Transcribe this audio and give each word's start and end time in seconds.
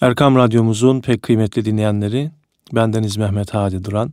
Erkam 0.00 0.36
Radyomuzun 0.36 1.00
pek 1.00 1.22
kıymetli 1.22 1.64
dinleyenleri, 1.64 2.30
bendeniz 2.72 3.16
Mehmet 3.16 3.54
Hadi 3.54 3.84
Duran. 3.84 4.12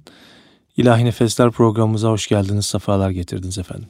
İlahi 0.77 1.05
Nefesler 1.05 1.51
programımıza 1.51 2.09
hoş 2.09 2.27
geldiniz, 2.27 2.65
sefalar 2.65 3.09
getirdiniz 3.09 3.57
efendim. 3.57 3.87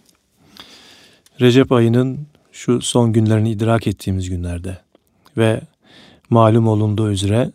Recep 1.42 1.72
ayının 1.72 2.20
şu 2.52 2.82
son 2.82 3.14
günlerini 3.14 3.52
idrak 3.52 3.88
ettiğimiz 3.88 4.30
günlerde 4.30 4.78
ve 5.38 5.62
malum 6.30 6.68
olunduğu 6.68 7.12
üzere 7.12 7.52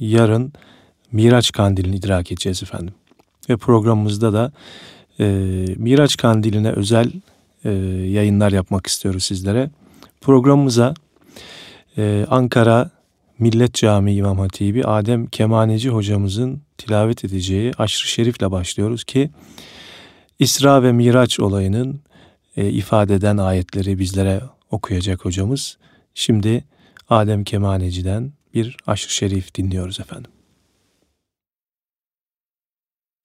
yarın 0.00 0.52
Miraç 1.12 1.52
Kandili'ni 1.52 1.96
idrak 1.96 2.32
edeceğiz 2.32 2.62
efendim. 2.62 2.94
Ve 3.48 3.56
programımızda 3.56 4.32
da 4.32 4.52
e, 5.20 5.24
Miraç 5.76 6.16
Kandili'ne 6.16 6.70
özel 6.70 7.12
e, 7.64 7.70
yayınlar 8.10 8.52
yapmak 8.52 8.86
istiyoruz 8.86 9.24
sizlere. 9.24 9.70
Programımıza 10.20 10.94
e, 11.98 12.26
Ankara 12.30 12.95
Millet 13.38 13.74
Camii 13.74 14.16
İmam 14.16 14.38
Hatibi 14.38 14.84
Adem 14.84 15.26
Kemaneci 15.26 15.88
hocamızın 15.88 16.62
tilavet 16.78 17.24
edeceği 17.24 17.72
Aşrı 17.78 18.08
Şerif'le 18.08 18.50
başlıyoruz 18.50 19.04
ki 19.04 19.30
İsra 20.38 20.82
ve 20.82 20.92
Miraç 20.92 21.40
olayının 21.40 22.00
e, 22.56 22.70
ifade 22.70 23.14
eden 23.14 23.36
ayetleri 23.36 23.98
bizlere 23.98 24.40
okuyacak 24.70 25.24
hocamız. 25.24 25.78
Şimdi 26.14 26.64
Adem 27.08 27.44
Kemaneci'den 27.44 28.32
bir 28.54 28.76
Aşrı 28.86 29.10
Şerif 29.10 29.54
dinliyoruz 29.54 30.00
efendim. 30.00 30.30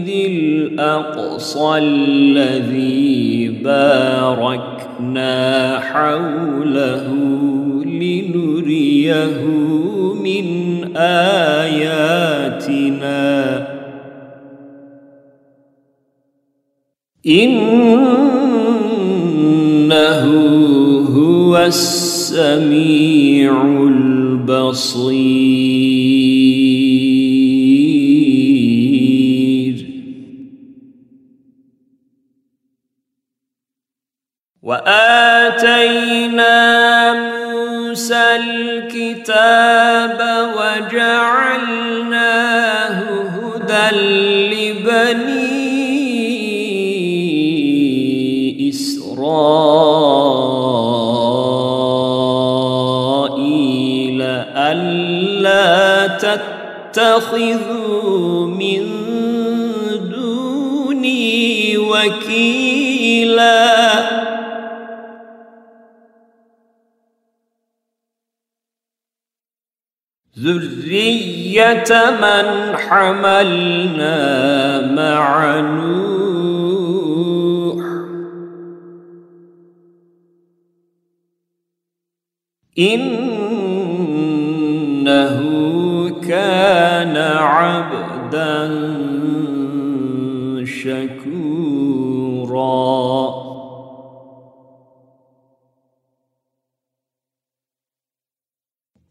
الأقصى 0.08 1.78
الذي 1.78 3.48
بارك 3.64 4.76
باركنا 5.00 5.80
حوله 5.80 7.06
لنريه 7.84 9.44
من 10.22 10.46
آياتنا. 10.96 12.06
إنه 17.26 17.66
هو 21.16 21.56
السميع 21.58 23.52
البصير. 23.88 25.55
ذرية 71.56 72.10
من 72.20 72.76
حملنا 72.76 74.16
مع 74.92 75.60
نوح. 75.60 76.36
إنه 82.78 83.36
كان 86.28 87.16
عبدا 87.16 88.56
شكورا. 90.64 91.96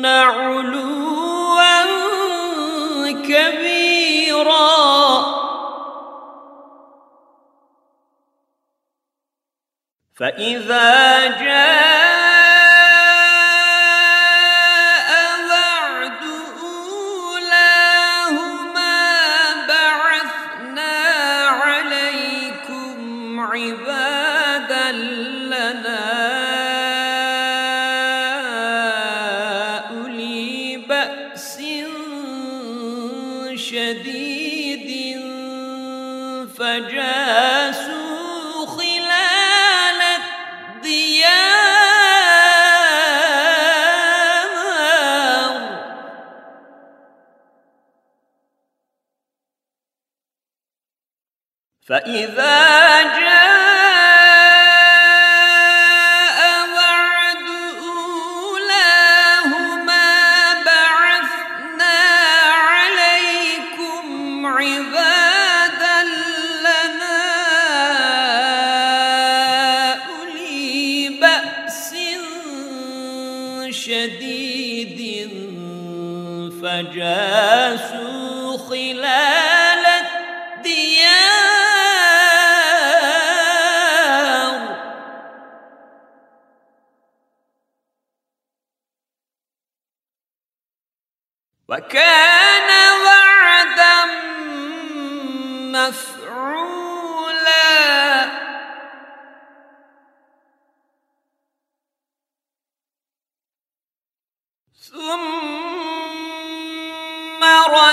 علوا 0.06 1.63
كبيرا. 3.12 4.74
فإذا 10.16 11.25
جاء 11.44 11.82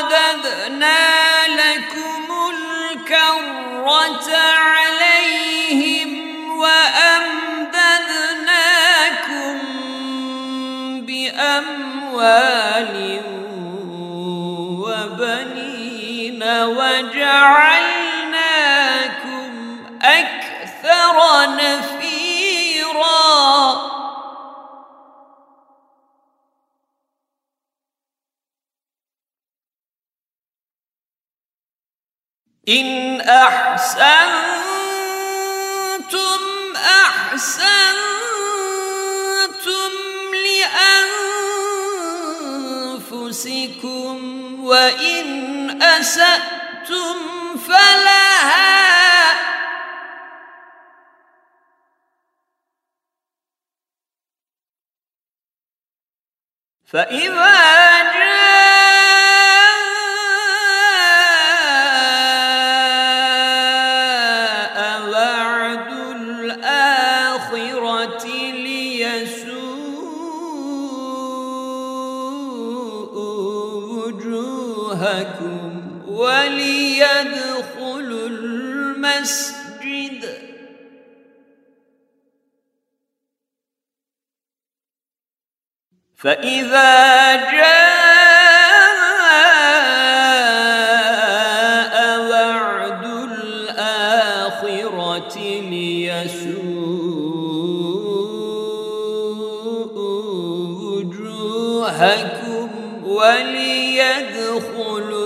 رددنا 0.00 1.48
لكم 1.48 2.26
الكرة 2.50 4.36
عليهم 4.56 6.10
وأمددناكم 6.58 7.50
بأموال 11.06 12.94
وبنين 14.80 16.42
وجعلناكم 16.42 17.69
إن 32.68 33.20
أحسنتم 33.20 34.50
أحسنتم 36.76 37.80
لأنفسكم 43.00 44.16
وإن 44.64 45.82
أسأتم 45.82 47.16
فلها 47.68 48.80
فإذا 56.86 58.02
جاء 58.02 58.29
فإذا 86.30 87.36
جاء 87.36 87.70
وعد 92.30 93.04
الآخرة 93.74 94.58
ليسوءوا 95.60 96.60
وجوهكم 100.94 102.68
وليدخلوا 103.06 104.50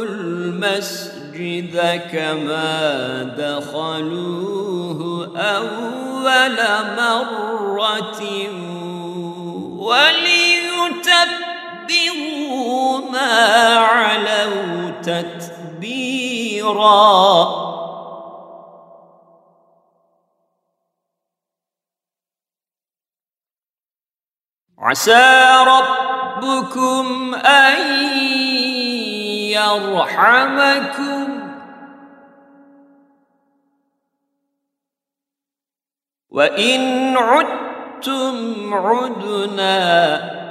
المسجد 0.05 1.75
كما 2.13 3.23
دخلوه 3.39 5.01
أول 5.37 6.59
مرة 6.97 8.23
وليتبروا 9.85 10.24
تتبيرا. 15.07 16.85
عسى 24.79 25.65
ربكم 25.67 27.35
أن 27.35 28.07
يرحمكم. 29.53 31.45
وإن 36.31 37.17
عدتم 37.17 38.75
عدنا 38.75 40.44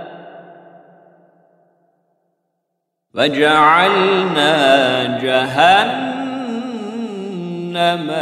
وجعلنا 3.14 5.04
جهنم 5.22 6.24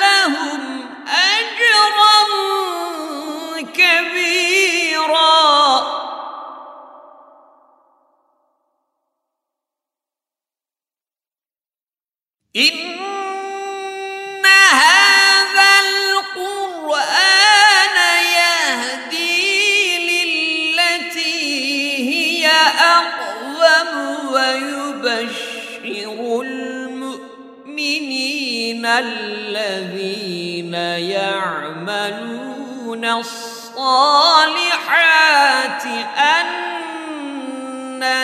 لهم 0.00 0.60
أجرا 1.08 2.20
كبيرا. 3.62 4.80
إن 12.56 13.00
الذين 28.98 30.74
يعملون 31.14 33.04
الصالحات 33.04 33.80
أن 36.18 36.50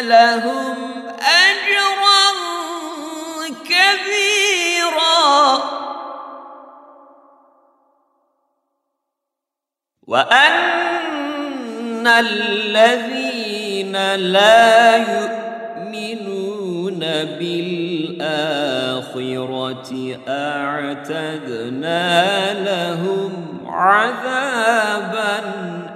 لهم 0.09 0.77
أجرا 1.21 2.27
كبيرا. 3.65 5.37
وأن 10.07 12.07
الذين 12.07 14.15
لا 14.15 14.97
يؤمنون 14.97 16.99
بالآخرة 17.39 18.66
الآخرة 19.19 20.19
أعتدنا 20.29 22.05
لهم 22.69 23.33
عذابا 23.67 25.39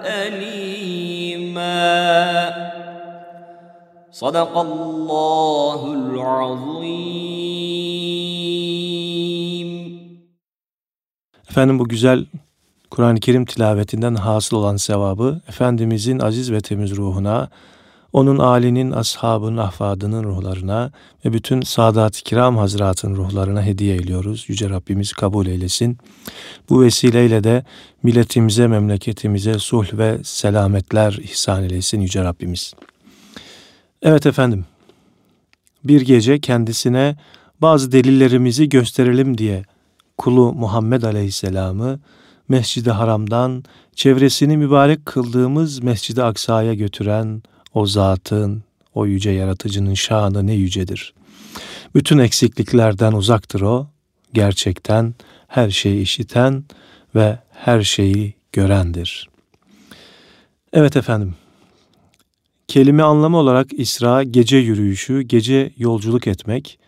أليما 0.05 1.81
صدق 4.13 4.59
الله 4.59 5.81
العظيم. 5.95 7.21
Efendim 11.51 11.79
bu 11.79 11.89
güzel 11.89 12.27
Kur'an-ı 12.91 13.21
Kerim 13.21 13.45
tilavetinden 13.45 14.15
hasıl 14.15 14.57
olan 14.57 14.77
sevabı 14.77 15.41
Efendimizin 15.49 16.19
aziz 16.19 16.53
ve 16.53 16.61
temiz 16.61 16.97
ruhuna 16.97 17.49
onun 18.13 18.39
âlinin, 18.39 18.91
ashabının, 18.91 19.57
ahfadının 19.57 20.25
ruhlarına 20.25 20.93
ve 21.25 21.33
bütün 21.33 21.63
Sadat-ı 21.63 22.23
Kiram 22.23 22.57
Hazretinin 22.57 23.17
ruhlarına 23.17 23.63
hediye 23.63 23.97
ediyoruz. 23.97 24.45
Yüce 24.49 24.71
Rabbimiz 24.71 25.13
kabul 25.13 25.47
eylesin. 25.47 25.99
Bu 26.71 26.83
vesileyle 26.83 27.45
de 27.45 27.65
milletimize, 28.03 28.67
memleketimize 28.67 29.59
sulh 29.59 29.93
ve 29.93 30.19
selametler 30.25 31.13
ihsan 31.13 31.63
eylesin 31.63 32.01
Yüce 32.01 32.25
Rabbimiz. 32.25 32.75
Evet 34.03 34.27
efendim, 34.27 34.65
bir 35.85 36.01
gece 36.01 36.41
kendisine 36.41 37.17
bazı 37.61 37.93
delillerimizi 37.93 38.69
gösterelim 38.69 39.39
diye 39.39 39.65
kulu 40.19 40.53
Muhammed 40.53 41.03
Aleyhisselam'ı 41.03 42.01
Mescid-i 42.49 42.91
Haram'dan 42.91 43.65
çevresini 43.95 44.57
mübarek 44.57 45.07
kıldığımız 45.07 45.83
Mescid-i 45.83 46.23
Aksa'ya 46.23 46.75
götüren 46.75 47.43
o 47.75 47.87
zatın, 47.87 48.63
o 48.95 49.07
yüce 49.07 49.31
yaratıcının 49.31 49.95
şanı 49.95 50.47
ne 50.47 50.55
yücedir. 50.55 51.15
Bütün 51.95 52.19
eksikliklerden 52.19 53.13
uzaktır 53.13 53.61
o, 53.61 53.87
gerçekten 54.33 55.15
her 55.49 55.71
şeyi 55.71 56.03
işiten 56.03 56.65
ve 57.15 57.39
her 57.53 57.83
şeyi 57.83 58.35
görendir. 58.53 59.29
Evet 60.73 60.97
efendim, 60.97 61.35
kelime 62.69 63.03
anlamı 63.03 63.37
olarak 63.37 63.73
İsra 63.73 64.23
gece 64.23 64.57
yürüyüşü, 64.57 65.23
gece 65.23 65.73
yolculuk 65.77 66.27
etmek, 66.27 66.79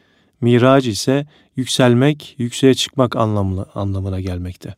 Miraç 0.41 0.87
ise 0.87 1.27
yükselmek, 1.57 2.35
yükseğe 2.39 2.75
çıkmak 2.75 3.17
anlamına, 3.17 4.21
gelmekte. 4.21 4.75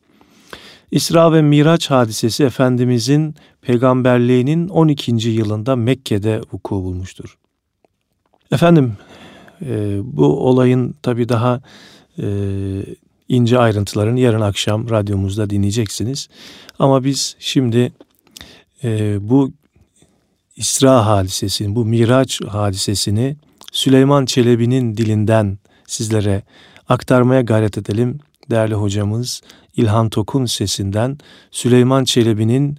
İsra 0.95 1.33
ve 1.33 1.43
Miraç 1.43 1.91
hadisesi 1.91 2.45
Efendimizin 2.45 3.35
peygamberliğinin 3.63 4.69
12. 4.69 5.29
yılında 5.29 5.77
Mekke'de 5.77 6.41
vuku 6.53 6.75
bulmuştur. 6.75 7.39
Efendim 8.53 8.93
e, 9.63 9.99
bu 10.03 10.49
olayın 10.49 10.95
tabi 11.03 11.29
daha 11.29 11.61
e, 12.19 12.27
ince 13.29 13.59
ayrıntılarını 13.59 14.21
yarın 14.21 14.41
akşam 14.41 14.91
radyomuzda 14.91 15.51
dinleyeceksiniz. 15.51 16.29
Ama 16.79 17.05
biz 17.05 17.37
şimdi 17.39 17.93
e, 18.85 19.17
bu 19.29 19.53
İsra 20.57 21.07
hadisesini, 21.07 21.75
bu 21.75 21.85
Miraç 21.85 22.41
hadisesini 22.41 23.37
Süleyman 23.73 24.27
Çelebi'nin 24.27 24.97
dilinden 24.97 25.59
sizlere 25.87 26.43
aktarmaya 26.89 27.41
gayret 27.41 27.79
edelim. 27.79 28.21
Değerli 28.51 28.75
hocamız 28.75 29.43
İlhan 29.77 30.09
Tokun 30.09 30.47
sesinden 30.47 31.19
Süleyman 31.51 32.05
Çelebi'nin 32.05 32.79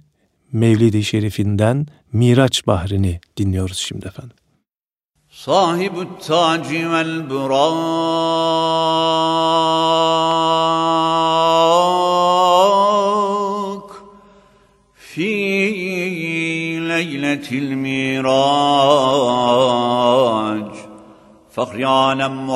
Mevlid-i 0.52 1.04
Şerifinden 1.04 1.86
Miraç 2.12 2.66
Bahri'ni 2.66 3.20
dinliyoruz 3.36 3.78
şimdi 3.78 4.06
efendim. 4.06 4.36
Sahibü 5.30 6.06
taci 6.26 6.90
vel 6.90 7.30
burak 7.30 7.56
Fi 14.94 15.30
leyletil 16.88 17.74
mirac 17.74 18.26
Fahri 21.50 21.86
alem 21.86 22.48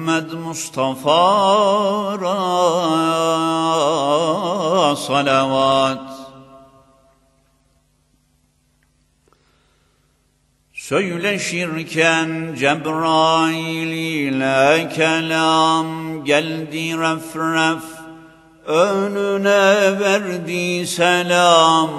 Muhammed 0.00 0.32
Mustafa 0.32 1.20
salavat 4.96 6.10
Söyleşirken 10.72 12.54
Cebrail 12.58 13.92
ile 13.92 14.88
kelam 14.96 16.24
geldi 16.24 16.98
ref 16.98 17.36
ref. 17.36 17.84
Önüne 18.66 20.00
verdi 20.00 20.86
selam. 20.86 21.90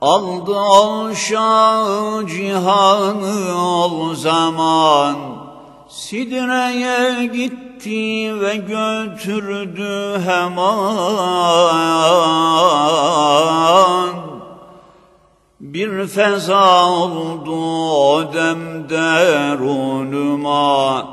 Aldı 0.00 0.52
ol 0.52 1.14
şah 1.14 2.26
cihanı 2.26 3.54
ol 3.62 4.14
zaman 4.14 5.37
Sidre'ye 5.88 7.26
gitti 7.26 8.40
ve 8.40 8.56
götürdü 8.56 10.20
hemen. 10.26 10.68
Bir 15.60 16.06
feza 16.06 16.90
oldu 16.90 17.90
o 17.90 18.34
demde 18.34 19.56
runuma 19.58 21.08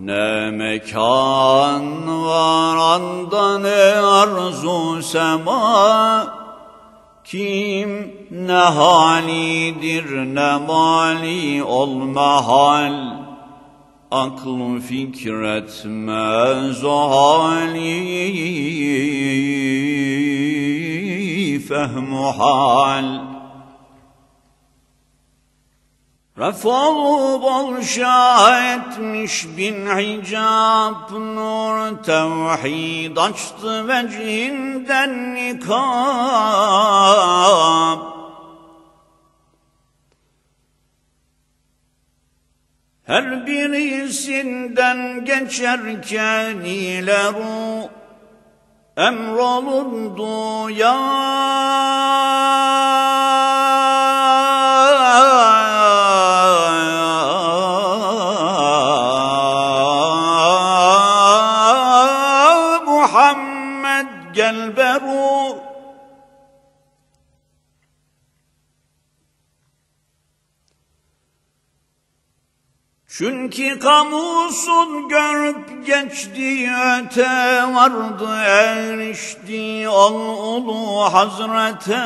Ne 0.00 0.50
mekan 0.50 2.24
var 2.26 2.76
anda 2.76 3.58
ne 3.58 4.00
arzu 4.00 5.02
sema. 5.02 6.40
Kim 7.24 8.14
ne 8.30 8.52
halidir 8.52 10.34
ne 10.34 10.56
mali 10.66 11.64
ol 11.64 11.88
mahal 11.88 13.29
Aklı 14.10 14.80
fikretmez 14.80 16.82
hali 16.82 18.00
fehmu 21.68 22.38
hal 22.38 23.20
Refol 26.38 27.42
bol 27.42 27.76
etmiş 28.74 29.46
bin 29.56 29.86
hicab 29.86 31.12
nur 31.12 32.02
tevhid 32.02 33.16
açtı 33.16 33.88
vecihinden 33.88 35.34
nikab. 35.34 35.80
Her 43.10 43.46
birisinden 43.46 45.24
geçerken 45.24 46.60
ile 46.60 47.32
ruh 47.32 47.88
emrolundu 48.96 50.70
ya 50.70 50.96
Çünkü 73.20 73.78
kamusun 73.78 75.08
görüp 75.08 75.86
geçti 75.86 76.70
öte 76.96 77.28
vardı 77.74 78.36
erişti 78.46 79.88
ol 79.88 80.14
ulu 80.54 81.14
hazrete. 81.14 82.00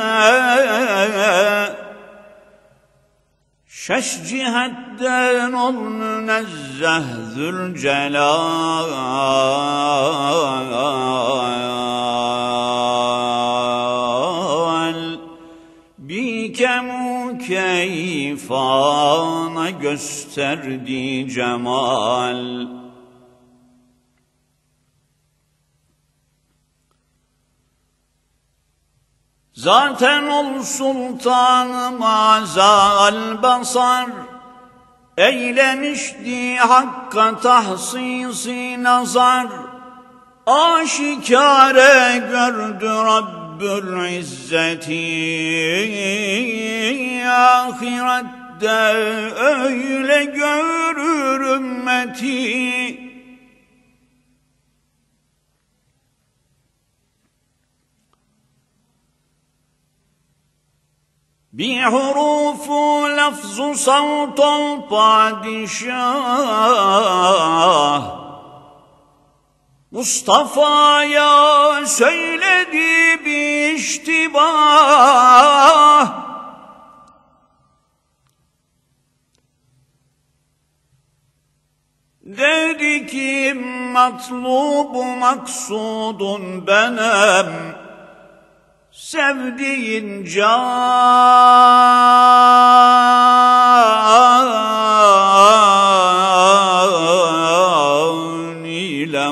Şeş 3.67 4.27
cihetten 4.29 5.53
ol 5.53 5.71
münezzeh 5.73 7.03
zülcelal. 7.35 8.85
Bi 15.97 16.53
kemu 16.53 16.94
keyfana 17.47 18.89
gösterdi 19.69 21.29
cemal. 21.29 22.67
Zaten 29.53 30.27
ol 30.27 30.61
sultanım 30.63 32.03
azal 32.03 33.43
basar 33.43 34.09
Eylemişti 35.17 36.57
hakka 36.57 37.39
tahsisi 37.39 38.83
nazar. 38.83 39.47
Aşikare 40.45 42.17
gördü 42.17 42.89
رب 43.55 43.63
العزة 43.63 44.89
ahirette 47.27 48.67
öyle 49.35 50.25
görür 50.25 51.41
ümmeti 51.55 53.05
بحروف 61.57 62.65
لفظ 63.19 63.57
صوت 63.87 64.39
البادشاه 64.39 65.75
Mustafa'ya 69.95 71.85
söyledi 71.85 73.25
bir 73.25 73.73
iştibah. 73.73 74.45
Dedi 82.23 83.07
ki 83.07 83.53
matlubu 83.93 85.03
maksudun 85.03 86.67
benem 86.67 87.75
Sevdiğin 88.91 90.25
can 90.25 91.05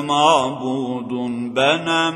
mabudun 0.06 1.56
benem. 1.56 2.14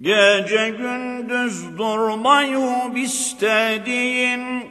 Gece 0.00 0.68
gündüz 0.68 1.78
durmayı 1.78 2.92
istediğin 2.96 4.66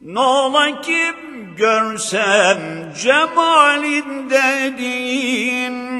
ne 0.00 0.20
ola 0.20 0.80
ki 0.80 1.12
görsem 1.56 2.58
cemalin 3.02 4.30
dediğin. 4.30 5.90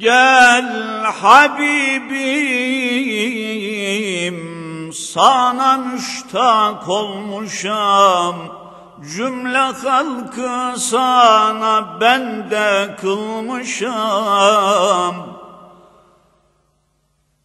Gel 0.00 1.04
Habibim 1.04 2.20
sana 4.92 5.76
müştak 5.76 6.88
olmuşam 6.88 8.34
Cümle 9.16 9.58
halkı 9.58 10.80
sana 10.80 12.00
ben 12.00 12.50
de 12.50 12.96
kılmışam. 13.00 14.34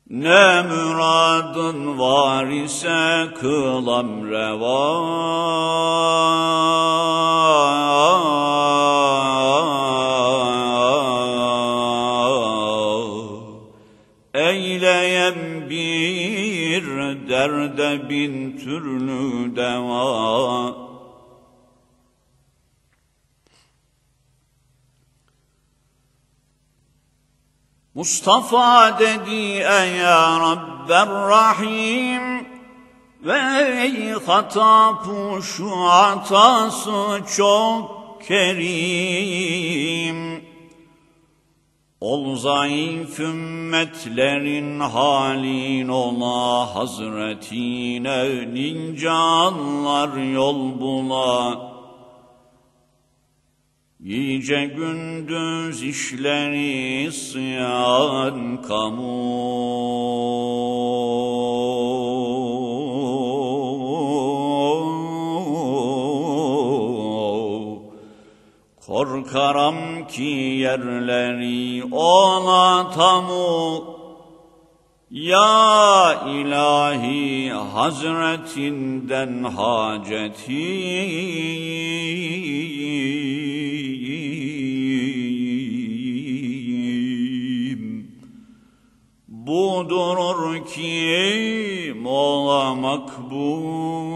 Ne 0.09 0.61
müradın 0.61 1.99
var 1.99 2.45
ise 2.45 3.27
kılam 3.39 4.31
reva 4.31 4.95
Eyleyem 14.33 15.54
bir 16.75 17.29
derde 17.29 18.10
bin 18.10 18.58
türlü 18.58 19.55
deva 19.55 20.75
Mustafa 27.93 28.99
dedi 28.99 29.36
ey 29.56 29.95
ya 29.95 30.39
Rabber 30.39 31.08
Rahim 31.08 32.47
ve 33.23 33.39
ey 33.82 34.12
hatapı 34.12 35.43
şu 35.43 35.71
hatası 35.71 37.21
çok 37.38 38.21
kerim. 38.28 39.65
Ol 42.12 42.36
zayıf 42.36 43.20
ümmetlerin 43.20 44.80
halin 44.80 45.88
ola 45.88 46.76
hazretine 46.76 48.54
nincanlar 48.54 50.18
yol 50.18 50.80
bula. 50.80 51.62
Gece 54.04 54.65
gündüz 54.65 55.84
işleri 55.84 57.04
isyan 57.08 58.62
kamu 58.62 59.94
Korkaram 69.36 70.08
ki 70.08 70.32
yerleri 70.63 71.84
ona 71.91 72.91
tamu. 72.91 73.84
Ya 75.12 76.24
ilahi 76.38 77.52
hazretinden 77.74 79.43
haceti. 79.43 80.67
Budurur 89.28 90.65
ki 90.65 91.93
mola 92.04 92.76
makbul 92.76 94.15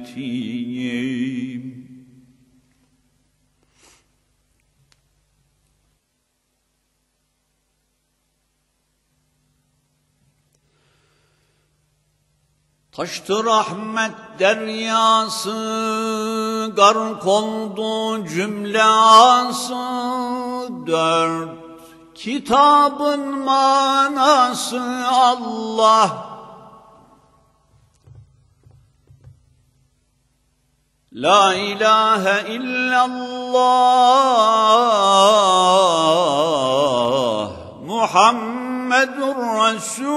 ümmetiyim. 0.00 1.80
Taştı 12.92 13.44
rahmet 13.44 14.12
deryası, 14.38 15.52
gark 16.76 17.26
oldu 17.26 18.26
cümle 18.28 18.82
dört 20.86 21.50
kitabın 22.14 23.38
manası 23.38 24.82
Allah. 25.08 26.29
La 31.12 31.54
ilahe 31.54 32.54
illallah 32.54 33.50
Muhammedur 37.82 39.36
Resulullah. 39.58 40.10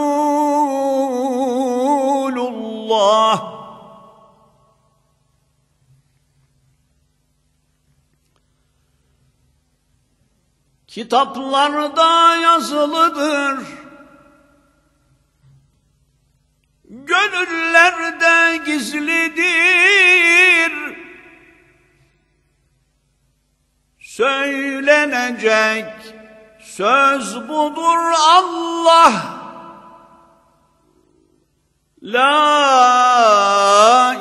Kitaplarda 10.88 12.36
yazılıdır. 12.36 13.68
Gönüllerde 16.90 18.58
gizlidir 18.66 19.73
Söylenecek 25.40 25.94
söz 26.62 27.36
budur 27.50 28.14
Allah. 28.30 29.14
La 32.04 32.34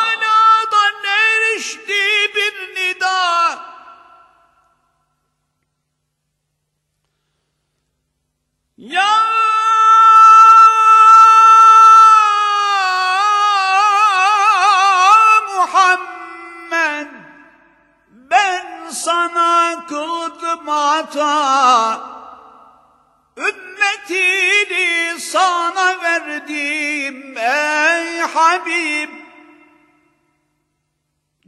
sana 25.32 26.02
verdim 26.02 27.38
ey 27.38 28.20
Habib. 28.20 29.10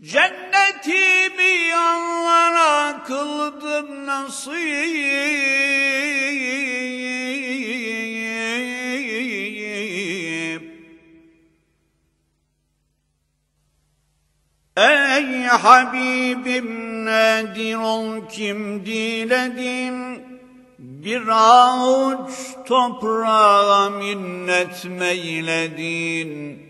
Cennetimi 0.01 1.53
yanlara 1.71 3.05
kıldım 3.05 4.07
nasip. 4.07 4.55
Ey 14.77 15.47
Habibim 15.47 17.05
nedir 17.07 17.75
ol 17.75 18.29
kim 18.29 18.87
diledin? 18.87 20.34
Bir 21.05 21.29
avuç 21.29 22.31
toprağa 22.69 23.91
minnet 23.91 24.85
meyledin. 24.85 26.63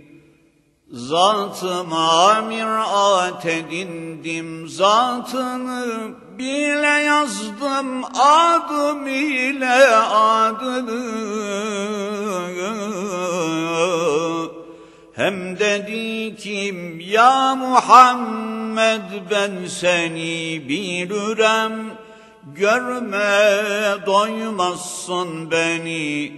Zatıma 0.90 2.40
mirat 2.48 3.46
edindim 3.46 4.68
zatını 4.68 6.14
bile 6.38 6.86
yazdım 6.86 8.04
adım 8.04 9.06
ile 9.06 9.96
adını 10.12 11.24
hem 15.12 15.58
dedi 15.58 16.36
kim 16.36 17.00
ya 17.00 17.54
Muhammed 17.54 19.30
ben 19.30 19.66
seni 19.66 20.62
bilirim 20.68 22.03
görme 22.54 24.06
doymazsın 24.06 25.50
beni. 25.50 26.32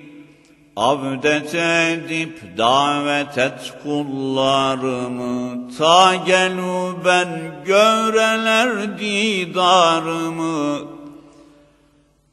Avdet 0.76 1.55
edip 1.55 2.59
davet 2.59 3.38
et 3.38 3.72
kullarımı. 3.83 5.68
Ta 5.79 6.14
gelu 6.14 6.96
ben 7.05 7.29
göreler 7.64 8.98
didarımı. 8.98 10.79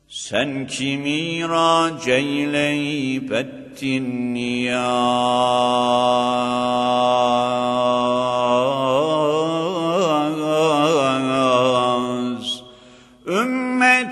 Sen 0.08 0.67
kimi 0.67 1.19
irac 1.19 2.12
eyleyip 2.12 3.32
ettin 3.32 4.34
niyaz 4.34 5.74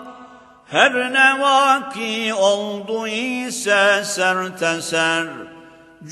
Her 0.71 1.13
ne 1.13 1.41
vaki 1.41 2.35
oldu 2.35 3.07
ise 3.07 4.03
serteser, 4.05 5.27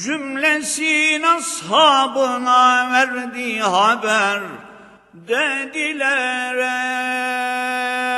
cümlesin 0.04 1.22
ashabına 1.22 2.92
verdi 2.92 3.60
haber, 3.60 4.40
dediler 5.14 6.56
ey 6.56 8.17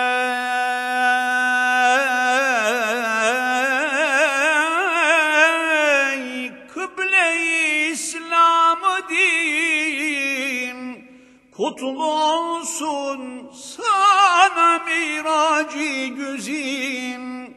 olsun 12.82 13.50
sana 13.52 14.78
miracı 14.78 16.06
güzin. 16.06 17.56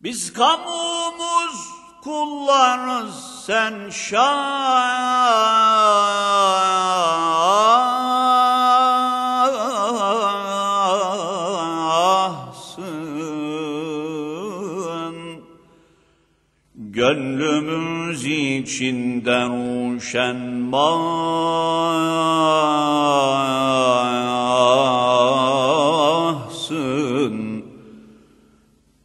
Biz 0.00 0.32
kamumuz 0.32 1.68
kullarız 2.02 3.44
sen 3.46 3.90
şahsın. 3.90 5.34
Gönlümüz 16.94 18.24
içinde 18.24 19.42
ruşen 19.44 20.36
mahsın. 20.36 20.94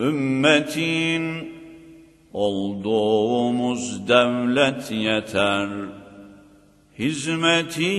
Ümmetin 0.02 1.54
olduğumuz 2.34 4.08
devlet 4.08 4.92
yeter. 4.92 5.70
Hizmetin 7.00 7.90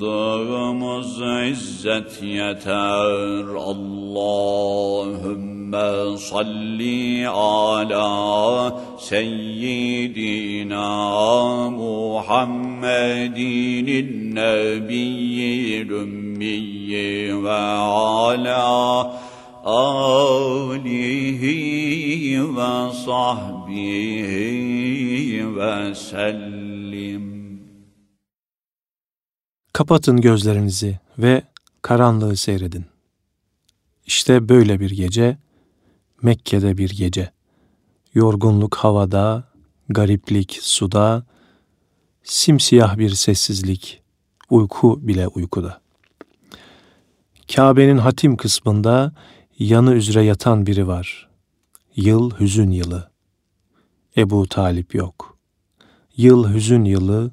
kıldığımız 0.00 1.20
izzet 1.50 2.22
yeter. 2.22 3.44
Allahümme 3.56 5.28
salli 6.18 7.28
ala 7.28 8.80
seyyidina 8.98 10.80
Muhammedin 11.70 12.86
nebiyyil 14.34 15.90
ümmiyyi 15.90 17.44
ve 17.44 17.50
ala 17.50 19.12
alihi 19.64 21.40
ve 22.56 22.74
Kapatın 29.80 30.20
gözlerinizi 30.20 31.00
ve 31.18 31.42
karanlığı 31.82 32.36
seyredin. 32.36 32.84
İşte 34.06 34.48
böyle 34.48 34.80
bir 34.80 34.90
gece, 34.90 35.38
Mekke'de 36.22 36.78
bir 36.78 36.90
gece. 36.90 37.30
Yorgunluk 38.14 38.74
havada, 38.74 39.44
gariplik 39.88 40.58
suda, 40.62 41.26
simsiyah 42.22 42.98
bir 42.98 43.10
sessizlik, 43.10 44.02
uyku 44.50 45.08
bile 45.08 45.28
uykuda. 45.28 45.80
Kabe'nin 47.54 47.98
hatim 47.98 48.36
kısmında 48.36 49.12
yanı 49.58 49.94
üzere 49.94 50.24
yatan 50.24 50.66
biri 50.66 50.86
var. 50.86 51.28
Yıl 51.96 52.30
hüzün 52.40 52.70
yılı. 52.70 53.10
Ebu 54.16 54.48
Talip 54.48 54.94
yok. 54.94 55.38
Yıl 56.16 56.54
hüzün 56.54 56.84
yılı, 56.84 57.30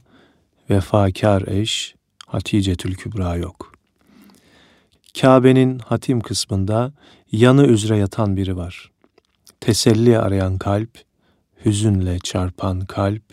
vefakar 0.70 1.48
eş, 1.48 1.97
Hatice 2.28 2.76
Kübra 2.76 3.36
yok. 3.36 3.74
Kabe'nin 5.22 5.80
hatim 5.80 6.22
kısmında 6.22 6.94
yanı 7.32 7.68
üzere 7.68 7.98
yatan 7.98 8.38
biri 8.38 8.58
var. 8.58 8.92
Teselli 9.60 10.20
arayan 10.20 10.58
kalp, 10.58 10.90
hüzünle 11.66 12.20
çarpan 12.20 12.80
kalp, 12.80 13.24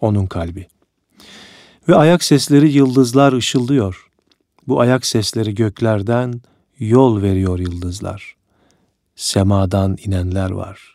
onun 0.00 0.26
kalbi. 0.26 0.66
Ve 1.88 1.94
ayak 1.94 2.24
sesleri 2.24 2.72
yıldızlar 2.72 3.32
ışıldıyor. 3.32 4.08
Bu 4.66 4.80
ayak 4.80 5.06
sesleri 5.06 5.54
göklerden 5.54 6.40
yol 6.78 7.22
veriyor 7.22 7.58
yıldızlar. 7.58 8.36
Semadan 9.16 9.96
inenler 10.04 10.50
var. 10.50 10.94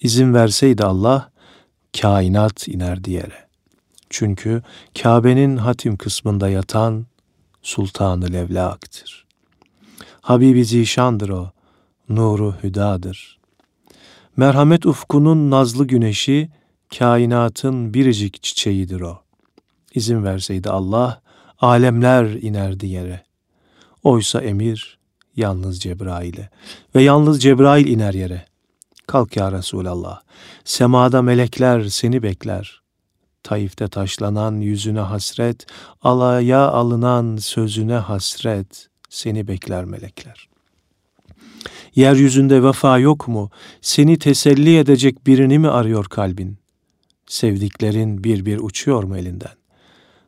İzin 0.00 0.34
verseydi 0.34 0.84
Allah, 0.84 1.30
kainat 2.00 2.68
inerdi 2.68 3.10
yere. 3.10 3.44
Çünkü 4.16 4.62
Kabe'nin 5.02 5.56
hatim 5.56 5.96
kısmında 5.96 6.48
yatan 6.48 7.06
Sultanı 7.62 8.32
Levlak'tır. 8.32 9.26
Habibi 10.20 10.64
Zişandır 10.64 11.28
o, 11.28 11.50
nuru 12.08 12.54
hüdadır. 12.62 13.38
Merhamet 14.36 14.86
ufkunun 14.86 15.50
nazlı 15.50 15.86
güneşi, 15.86 16.50
kainatın 16.98 17.94
biricik 17.94 18.42
çiçeğidir 18.42 19.00
o. 19.00 19.20
İzin 19.94 20.24
verseydi 20.24 20.70
Allah, 20.70 21.20
alemler 21.60 22.24
inerdi 22.24 22.86
yere. 22.86 23.24
Oysa 24.02 24.40
emir 24.40 24.98
yalnız 25.36 25.80
Cebrail'e 25.80 26.50
ve 26.94 27.02
yalnız 27.02 27.42
Cebrail 27.42 27.86
iner 27.86 28.14
yere. 28.14 28.44
Kalk 29.06 29.36
ya 29.36 29.52
Resulallah, 29.52 30.20
semada 30.64 31.22
melekler 31.22 31.84
seni 31.84 32.22
bekler. 32.22 32.83
Taif'te 33.44 33.88
taşlanan 33.88 34.60
yüzüne 34.60 35.00
hasret, 35.00 35.66
alaya 36.02 36.68
alınan 36.68 37.36
sözüne 37.36 37.94
hasret, 37.94 38.88
seni 39.08 39.48
bekler 39.48 39.84
melekler. 39.84 40.48
Yeryüzünde 41.94 42.62
vefa 42.62 42.98
yok 42.98 43.28
mu? 43.28 43.50
Seni 43.80 44.18
teselli 44.18 44.78
edecek 44.78 45.26
birini 45.26 45.58
mi 45.58 45.68
arıyor 45.68 46.04
kalbin? 46.04 46.58
Sevdiklerin 47.26 48.24
bir 48.24 48.46
bir 48.46 48.58
uçuyor 48.58 49.04
mu 49.04 49.16
elinden? 49.16 49.54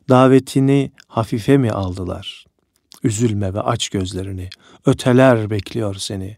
Davetini 0.09 0.91
hafife 1.07 1.57
mi 1.57 1.71
aldılar? 1.71 2.45
Üzülme 3.03 3.53
ve 3.53 3.61
aç 3.61 3.89
gözlerini. 3.89 4.49
Öteler 4.85 5.49
bekliyor 5.49 5.95
seni. 5.95 6.37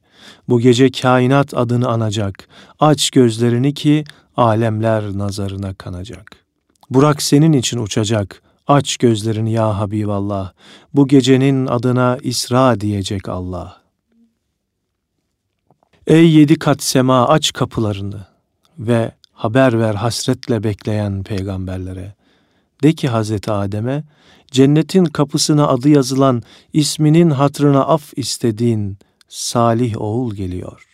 Bu 0.49 0.59
gece 0.59 0.91
kainat 0.91 1.53
adını 1.53 1.87
anacak. 1.87 2.47
Aç 2.79 3.09
gözlerini 3.09 3.73
ki 3.73 4.03
alemler 4.37 5.03
nazarına 5.17 5.73
kanacak. 5.73 6.48
Burak 6.89 7.21
senin 7.21 7.53
için 7.53 7.77
uçacak. 7.77 8.41
Aç 8.67 8.97
gözlerini 8.97 9.51
ya 9.51 9.79
Habiballah. 9.79 10.51
Bu 10.93 11.07
gecenin 11.07 11.67
adına 11.67 12.17
İsra 12.21 12.79
diyecek 12.79 13.29
Allah. 13.29 13.81
Ey 16.07 16.31
yedi 16.31 16.59
kat 16.59 16.83
sema 16.83 17.27
aç 17.27 17.53
kapılarını 17.53 18.27
ve 18.79 19.11
haber 19.31 19.79
ver 19.79 19.93
hasretle 19.93 20.63
bekleyen 20.63 21.23
peygamberlere. 21.23 22.15
De 22.83 22.93
ki 22.93 23.07
Hazreti 23.07 23.51
Adem'e, 23.51 24.03
cennetin 24.51 25.05
kapısına 25.05 25.67
adı 25.67 25.89
yazılan, 25.89 26.43
isminin 26.73 27.29
hatrına 27.29 27.85
af 27.85 28.13
istediğin 28.15 28.97
salih 29.27 30.01
oğul 30.01 30.35
geliyor. 30.35 30.88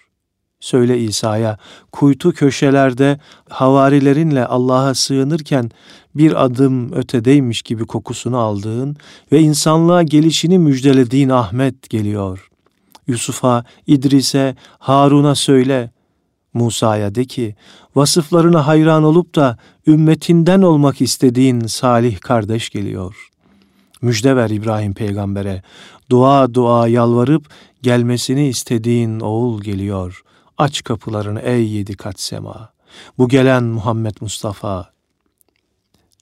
Söyle 0.65 0.99
İsa'ya, 0.99 1.57
kuytu 1.91 2.33
köşelerde 2.33 3.19
havarilerinle 3.49 4.45
Allah'a 4.45 4.93
sığınırken 4.93 5.71
bir 6.15 6.45
adım 6.45 6.93
ötedeymiş 6.93 7.61
gibi 7.61 7.85
kokusunu 7.85 8.37
aldığın 8.37 8.97
ve 9.31 9.39
insanlığa 9.39 10.03
gelişini 10.03 10.59
müjdelediğin 10.59 11.29
Ahmet 11.29 11.89
geliyor. 11.89 12.49
Yusuf'a, 13.07 13.63
İdris'e, 13.87 14.55
Harun'a 14.79 15.35
söyle, 15.35 15.91
Musa'ya 16.53 17.15
de 17.15 17.25
ki, 17.25 17.55
vasıflarına 17.95 18.67
hayran 18.67 19.03
olup 19.03 19.35
da 19.35 19.57
ümmetinden 19.87 20.61
olmak 20.61 21.01
istediğin 21.01 21.59
salih 21.67 22.19
kardeş 22.19 22.69
geliyor. 22.69 23.29
Müjde 24.01 24.35
ver 24.35 24.49
İbrahim 24.49 24.93
peygambere, 24.93 25.61
dua 26.09 26.53
dua 26.53 26.87
yalvarıp 26.87 27.45
gelmesini 27.81 28.47
istediğin 28.47 29.19
oğul 29.19 29.61
geliyor. 29.61 30.21
Aç 30.57 30.83
kapılarını 30.83 31.39
ey 31.39 31.69
yedi 31.69 31.97
kat 31.97 32.19
sema. 32.19 32.69
Bu 33.17 33.27
gelen 33.27 33.63
Muhammed 33.63 34.15
Mustafa. 34.21 34.91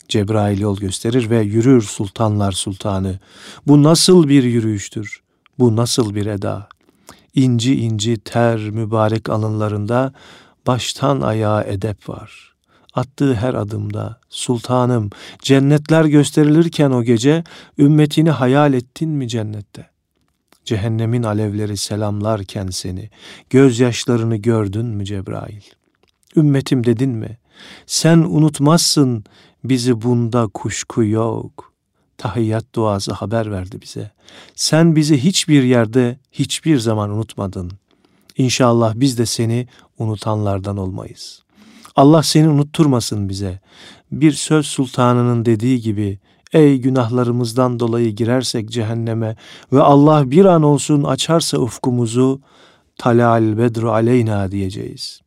Cebrail 0.08 0.60
yol 0.60 0.78
gösterir 0.78 1.30
ve 1.30 1.42
yürür 1.42 1.82
sultanlar 1.82 2.52
sultanı. 2.52 3.20
Bu 3.68 3.84
nasıl 3.84 4.28
bir 4.28 4.44
yürüyüştür? 4.44 5.22
Bu 5.60 5.76
nasıl 5.76 6.16
bir 6.16 6.26
eda? 6.26 6.68
İnci 7.36 7.76
inci 7.76 8.18
ter 8.18 8.60
mübarek 8.60 9.30
alınlarında 9.30 10.14
baştan 10.68 11.22
ayağa 11.22 11.64
edep 11.64 12.10
var. 12.10 12.54
Attığı 12.94 13.34
her 13.34 13.54
adımda 13.54 14.20
sultanım 14.30 15.10
cennetler 15.40 16.06
gösterilirken 16.06 16.92
o 16.92 17.04
gece 17.04 17.44
ümmetini 17.78 18.32
hayal 18.32 18.74
ettin 18.74 19.10
mi 19.10 19.28
cennette? 19.28 19.93
Cehennemin 20.66 21.24
alevleri 21.24 21.78
selamlarken 21.78 22.68
seni 22.68 23.10
gözyaşlarını 23.50 24.36
gördün 24.36 24.86
mü 24.86 25.06
Cebrail? 25.06 25.62
Ümmetim 26.36 26.84
dedin 26.84 27.10
mi? 27.10 27.38
Sen 27.86 28.18
unutmazsın 28.18 29.24
bizi 29.64 30.02
bunda 30.02 30.48
kuşku 30.48 31.04
yok.'' 31.04 31.74
tahiyyat 32.24 32.76
duası 32.76 33.14
haber 33.14 33.52
verdi 33.52 33.82
bize. 33.82 34.12
Sen 34.56 34.96
bizi 34.96 35.24
hiçbir 35.24 35.64
yerde 35.64 36.20
hiçbir 36.32 36.80
zaman 36.80 37.10
unutmadın. 37.10 37.72
İnşallah 38.38 38.94
biz 38.96 39.18
de 39.18 39.26
seni 39.26 39.68
unutanlardan 39.98 40.78
olmayız. 40.78 41.44
Allah 41.96 42.24
seni 42.24 42.50
unutturmasın 42.50 43.30
bize. 43.30 43.60
Bir 44.12 44.32
söz 44.32 44.66
sultanının 44.68 45.46
dediği 45.46 45.82
gibi 45.82 46.20
ey 46.54 46.78
günahlarımızdan 46.78 47.80
dolayı 47.80 48.16
girersek 48.16 48.70
cehenneme 48.70 49.36
ve 49.74 49.82
Allah 49.82 50.32
bir 50.32 50.46
an 50.46 50.64
olsun 50.64 51.04
açarsa 51.04 51.58
ufkumuzu 51.58 52.42
talal 52.98 53.58
bedru 53.58 53.92
aleyna 53.92 54.52
diyeceğiz. 54.52 55.22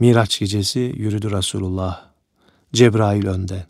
Miraç 0.00 0.38
gecesi 0.38 0.92
yürüdü 0.96 1.30
Resulullah. 1.30 2.10
Cebrail 2.72 3.26
önde 3.26 3.66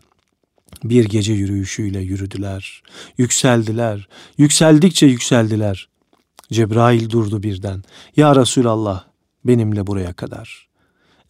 bir 0.83 1.05
gece 1.05 1.33
yürüyüşüyle 1.33 1.99
yürüdüler, 1.99 2.83
yükseldiler, 3.17 4.07
yükseldikçe 4.37 5.05
yükseldiler. 5.05 5.89
Cebrail 6.51 7.09
durdu 7.09 7.43
birden. 7.43 7.83
Ya 8.17 8.35
Resulallah 8.35 9.03
benimle 9.45 9.87
buraya 9.87 10.13
kadar. 10.13 10.67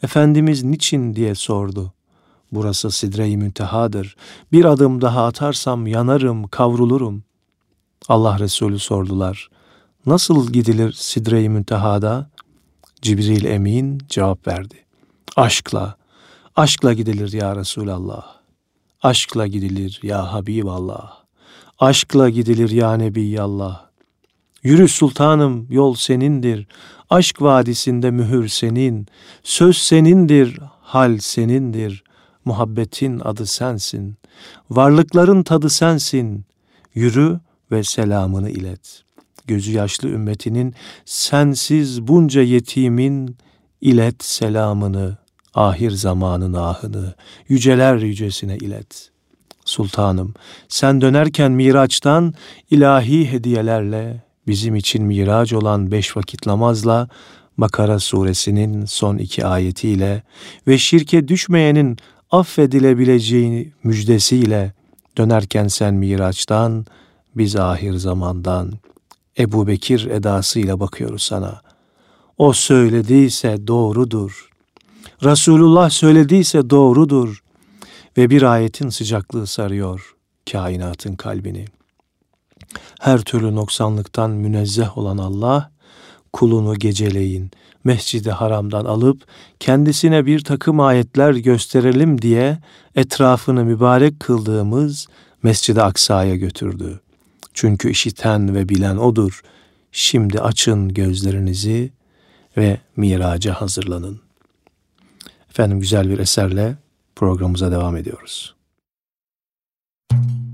Efendimiz 0.04 0.64
niçin 0.64 1.16
diye 1.16 1.36
sordu. 1.36 1.94
Burası 2.52 2.92
sidre-i 2.92 3.38
müntehadır. 3.38 4.16
Bir 4.52 4.66
adım 4.66 5.02
daha 5.02 5.26
atarsam 5.26 5.88
yanarım, 5.88 6.48
kavrulurum. 6.48 7.24
Allah 8.08 8.40
Resulü 8.40 8.80
sordular. 8.80 9.50
Nasıl 10.06 10.54
gidilir 10.54 10.92
sidre-i 10.92 11.50
müntehada? 11.50 12.30
Cibril 13.02 13.46
Emin 13.46 14.02
cevap 14.10 14.48
verdi. 14.48 14.76
Aşkla, 15.36 15.96
aşkla 16.56 16.94
gidilir 16.94 17.34
ya 17.34 17.56
Resulallah. 17.56 18.26
Aşkla 19.04 19.48
gidilir 19.48 20.00
ya 20.04 20.34
Habiballah. 20.34 21.14
Aşkla 21.80 22.30
gidilir 22.30 22.70
ya 22.70 22.94
Nebiyallah. 22.94 23.86
Yürü 24.64 24.88
sultanım 24.88 25.68
yol 25.70 25.96
senindir. 25.96 26.68
Aşk 27.10 27.42
vadisinde 27.42 28.12
mühür 28.12 28.48
senin. 28.48 29.08
Söz 29.44 29.78
senindir, 29.78 30.60
hal 30.82 31.18
senindir. 31.18 32.04
Muhabbetin 32.46 33.20
adı 33.20 33.46
sensin. 33.46 34.16
Varlıkların 34.70 35.44
tadı 35.44 35.70
sensin. 35.70 36.46
Yürü 36.96 37.40
ve 37.72 37.84
selamını 37.84 38.50
ilet. 38.50 39.04
Gözü 39.48 39.72
yaşlı 39.72 40.10
ümmetinin 40.10 40.76
sensiz 41.06 42.08
bunca 42.08 42.42
yetimin 42.42 43.38
ilet 43.82 44.24
selamını 44.24 45.18
ahir 45.54 45.92
zamanın 45.92 46.54
ahını 46.54 47.14
yüceler 47.50 47.96
yücesine 47.96 48.58
ilet. 48.58 49.12
Sultanım 49.66 50.34
sen 50.68 51.02
dönerken 51.02 51.52
miraçtan 51.52 52.34
ilahi 52.72 53.32
hediyelerle 53.32 54.24
bizim 54.48 54.76
için 54.76 55.04
miraç 55.04 55.54
olan 55.54 55.92
beş 55.92 56.18
vakit 56.18 56.46
namazla 56.46 57.10
Bakara 57.58 58.00
suresinin 58.00 58.86
son 58.86 59.18
iki 59.18 59.46
ayetiyle 59.46 60.24
ve 60.68 60.78
şirke 60.78 61.28
düşmeyenin 61.28 61.98
affedilebileceğini 62.32 63.72
müjdesiyle 63.84 64.74
dönerken 65.18 65.68
sen 65.68 65.94
Miraç'tan, 65.94 66.86
biz 67.36 67.56
ahir 67.56 67.94
zamandan 67.94 68.74
Ebu 69.40 69.68
Bekir 69.68 70.06
edasıyla 70.06 70.80
bakıyoruz 70.80 71.24
sana. 71.24 71.62
O 72.38 72.54
söylediyse 72.54 73.68
doğrudur. 73.68 74.50
Resulullah 75.24 75.90
söylediyse 75.90 76.70
doğrudur. 76.70 77.44
Ve 78.18 78.30
bir 78.30 78.42
ayetin 78.42 78.90
sıcaklığı 78.90 79.48
sarıyor 79.48 80.16
kainatın 80.52 81.16
kalbini. 81.16 81.66
Her 83.00 83.22
türlü 83.22 83.56
noksanlıktan 83.56 84.32
münezzeh 84.32 84.98
olan 84.98 85.18
Allah, 85.18 85.71
kulunu 86.34 86.76
geceleyin 86.76 87.52
Mescid-i 87.84 88.32
Haram'dan 88.32 88.86
alıp 88.86 89.22
kendisine 89.60 90.26
bir 90.26 90.44
takım 90.44 90.80
ayetler 90.80 91.34
gösterelim 91.34 92.22
diye 92.22 92.58
etrafını 92.96 93.66
mübarek 93.66 94.20
kıldığımız 94.20 95.08
Mescid-i 95.44 95.82
Aksa'ya 95.82 96.36
götürdü. 96.36 97.00
Çünkü 97.54 97.90
işiten 97.90 98.56
ve 98.56 98.70
bilen 98.70 98.98
odur. 98.98 99.42
Şimdi 99.92 100.42
açın 100.42 100.94
gözlerinizi 100.94 101.92
ve 102.58 102.78
miraca 102.96 103.54
hazırlanın. 103.54 104.20
Efendim 105.50 105.80
güzel 105.80 106.10
bir 106.10 106.20
eserle 106.20 106.76
programımıza 107.16 107.72
devam 107.72 107.98
ediyoruz. 107.98 108.56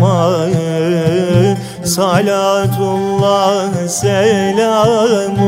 mağı. 0.00 1.56
Salatullah 1.84 3.88
selamullah 3.88 5.42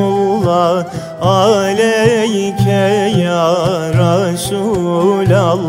aleyke 1.23 3.13
ya 3.23 3.55
Resulallah 3.93 5.69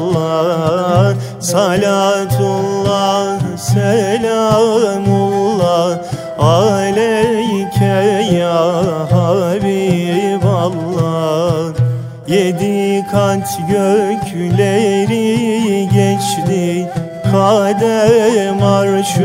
Salatullah 1.40 3.40
selamullah 3.58 4.30
aleyke 6.38 8.28
ya 8.36 8.60
Habiballah. 9.12 10.40
Yedi 12.28 13.06
kat 13.12 13.60
gökleri 13.70 15.30
geçti 15.94 16.90
Kadem 17.32 18.64
arş 18.64 19.18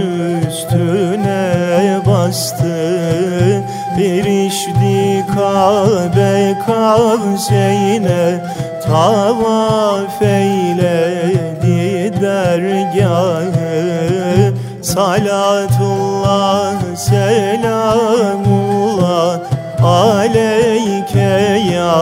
üstüne 0.49 2.01
bastı. 2.07 3.65
Erişti 3.99 5.25
Kabe 5.35 6.55
kavseyne 6.67 8.25
Tavaf 8.87 10.23
eyledi 10.23 11.44
dergahı 12.55 14.55
Salatullah 14.83 16.75
selamullah 16.97 18.11
Aleyke 19.83 21.35
ya 21.75 21.95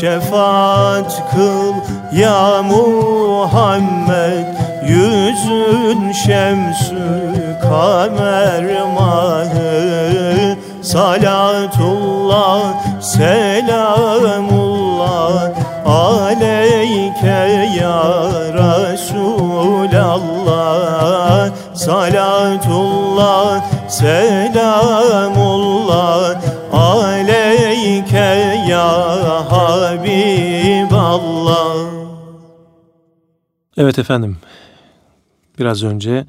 Şefaat 0.00 1.30
kıl 1.30 1.74
ya 2.12 2.62
Muhammed 2.62 4.46
Yüzün 4.88 6.12
şemsü 6.12 6.96
kamer 7.62 8.62
Evet 33.76 33.98
efendim, 33.98 34.36
biraz 35.58 35.82
önce 35.84 36.26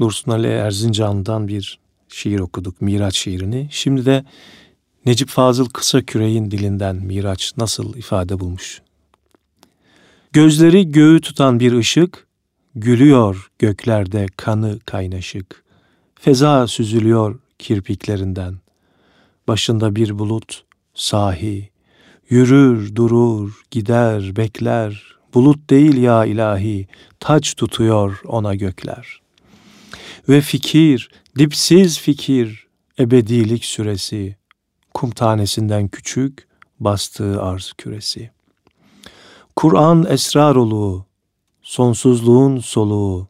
Dursun 0.00 0.30
Ali 0.30 0.46
Erzincan'dan 0.46 1.48
bir 1.48 1.78
şiir 2.08 2.38
okuduk, 2.38 2.80
Miraç 2.80 3.16
şiirini. 3.16 3.68
Şimdi 3.70 4.06
de 4.06 4.24
Necip 5.06 5.28
Fazıl 5.28 5.68
Kısa 5.68 6.02
Küreğin 6.02 6.50
dilinden 6.50 6.96
Miraç 6.96 7.52
nasıl 7.56 7.94
ifade 7.96 8.40
bulmuş? 8.40 8.82
Gözleri 10.32 10.92
göğü 10.92 11.20
tutan 11.20 11.60
bir 11.60 11.72
ışık, 11.72 12.26
gülüyor 12.74 13.50
göklerde 13.58 14.26
kanı 14.36 14.78
kaynaşık. 14.80 15.64
Feza 16.14 16.66
süzülüyor 16.66 17.38
kirpiklerinden. 17.58 18.54
Başında 19.48 19.96
bir 19.96 20.18
bulut, 20.18 20.64
sahi, 20.94 21.70
yürür, 22.30 22.94
durur, 22.94 23.62
gider, 23.70 24.36
bekler. 24.36 25.15
Bulut 25.36 25.70
değil 25.70 25.96
ya 25.96 26.24
ilahi, 26.24 26.86
taç 27.20 27.54
tutuyor 27.54 28.20
ona 28.24 28.54
gökler. 28.54 29.20
Ve 30.28 30.40
fikir, 30.40 31.10
dipsiz 31.38 31.98
fikir, 31.98 32.66
ebedilik 32.98 33.64
süresi, 33.64 34.36
kum 34.94 35.10
tanesinden 35.10 35.88
küçük, 35.88 36.48
bastığı 36.80 37.42
arz 37.42 37.72
küresi. 37.78 38.30
Kur'an 39.56 40.06
esrar 40.08 40.56
oluğu, 40.56 41.06
sonsuzluğun 41.62 42.58
soluğu, 42.58 43.28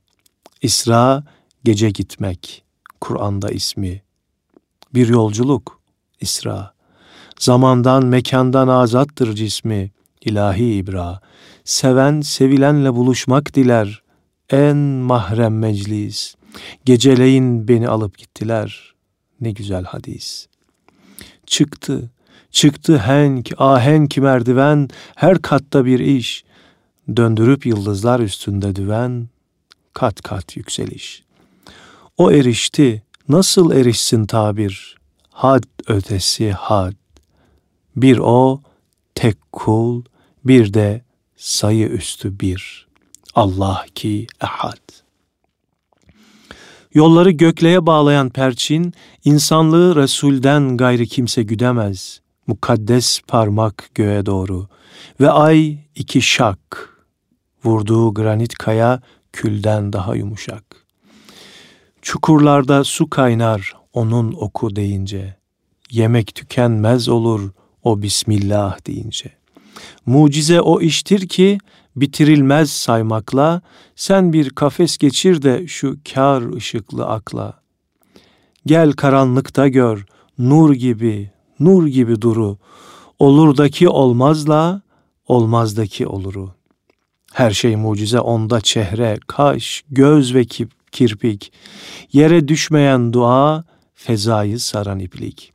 İsra 0.63 1.25
gece 1.65 1.91
gitmek, 1.91 2.65
Kur'an'da 3.01 3.51
ismi. 3.51 4.03
Bir 4.95 5.09
yolculuk, 5.09 5.81
İsra. 6.21 6.75
Zamandan, 7.39 8.05
mekandan 8.05 8.69
azattır 8.69 9.35
cismi, 9.35 9.91
ilahi 10.21 10.75
ibra. 10.75 11.21
Seven, 11.67 12.21
sevilenle 12.21 12.95
buluşmak 12.95 13.55
diler, 13.55 14.03
en 14.51 14.77
mahrem 14.77 15.59
meclis. 15.59 16.35
Geceleyin 16.85 17.69
beni 17.69 17.89
alıp 17.89 18.19
gittiler, 18.19 18.95
ne 19.41 19.51
güzel 19.51 19.85
hadis. 19.85 20.47
Çıktı, 21.47 22.11
çıktı 22.51 22.99
henk, 22.99 23.53
ahenk 23.59 24.17
merdiven, 24.17 24.89
her 25.15 25.43
katta 25.43 25.85
bir 25.85 26.01
iş. 26.01 26.45
Döndürüp 27.17 27.67
yıldızlar 27.67 28.21
üstünde 28.21 28.77
düven, 28.77 29.29
kat 29.93 30.23
kat 30.23 30.57
yükseliş. 30.57 31.23
O 32.19 32.33
erişti, 32.33 33.03
nasıl 33.29 33.73
erişsin 33.73 34.27
tabir? 34.27 34.97
Had 35.31 35.65
ötesi 35.87 36.53
had. 36.53 36.95
Bir 37.97 38.19
o, 38.19 38.61
tek 39.15 39.53
kul, 39.53 40.05
bir 40.45 40.75
de 40.75 41.06
sayı 41.37 41.89
üstü 41.89 42.41
bir. 42.41 42.87
Allah 43.35 43.85
ki 43.95 44.27
ehad. 44.43 44.87
Yolları 46.95 47.31
gökleye 47.31 47.87
bağlayan 47.87 48.31
perçin, 48.31 48.95
insanlığı 49.25 49.97
Resul'den 49.97 50.77
gayrı 50.77 51.07
kimse 51.07 51.43
güdemez. 51.43 52.21
Mukaddes 52.47 53.21
parmak 53.29 53.91
göğe 53.95 54.27
doğru 54.27 54.69
ve 55.21 55.31
ay 55.31 55.79
iki 55.95 56.23
şak. 56.23 56.91
Vurduğu 57.65 58.15
granit 58.15 58.55
kaya 58.55 59.01
külden 59.33 59.93
daha 59.93 60.15
yumuşak. 60.15 60.65
Çukurlarda 62.03 62.85
su 62.85 63.11
kaynar 63.11 63.73
onun 63.93 64.33
oku 64.33 64.77
deyince. 64.77 65.37
Yemek 65.91 66.35
tükenmez 66.35 67.09
olur 67.09 67.51
o 67.83 68.03
Bismillah 68.03 68.87
deyince. 68.87 69.33
Mucize 70.07 70.61
o 70.61 70.81
iştir 70.81 71.29
ki 71.29 71.59
bitirilmez 71.97 72.71
saymakla, 72.71 73.63
sen 73.97 74.33
bir 74.33 74.51
kafes 74.51 74.97
geçir 74.99 75.43
de 75.43 75.67
şu 75.67 75.97
kar 76.15 76.55
ışıklı 76.57 77.07
akla. 77.07 77.61
Gel 78.67 78.93
karanlıkta 78.93 79.69
gör, 79.69 80.07
nur 80.39 80.75
gibi, 80.75 81.31
nur 81.61 81.87
gibi 81.87 82.21
duru, 82.21 82.59
olurdaki 83.19 83.89
olmazla, 83.89 84.83
olmazdaki 85.29 86.07
oluru. 86.07 86.51
Her 87.33 87.51
şey 87.51 87.77
mucize 87.77 88.21
onda 88.21 88.61
çehre, 88.61 89.19
kaş, 89.27 89.85
göz 89.91 90.35
ve 90.35 90.45
kirpik, 90.93 91.53
yere 92.13 92.49
düşmeyen 92.49 93.13
dua, 93.13 93.65
fezayı 93.95 94.61
saran 94.61 94.99
iplik. 94.99 95.53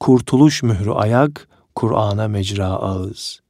Kurtuluş 0.00 0.62
mührü 0.62 0.90
ayak, 0.90 1.48
Kur'an'a 1.74 2.28
mecra 2.28 2.66
ağız. 2.66 3.41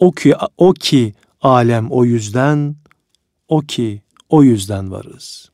O 0.00 0.12
ki, 0.12 0.34
o 0.58 0.72
ki 0.72 1.14
alem 1.40 1.90
o 1.90 2.04
yüzden, 2.04 2.76
o 3.48 3.60
ki 3.60 4.02
o 4.28 4.42
yüzden 4.42 4.90
varız. 4.90 5.50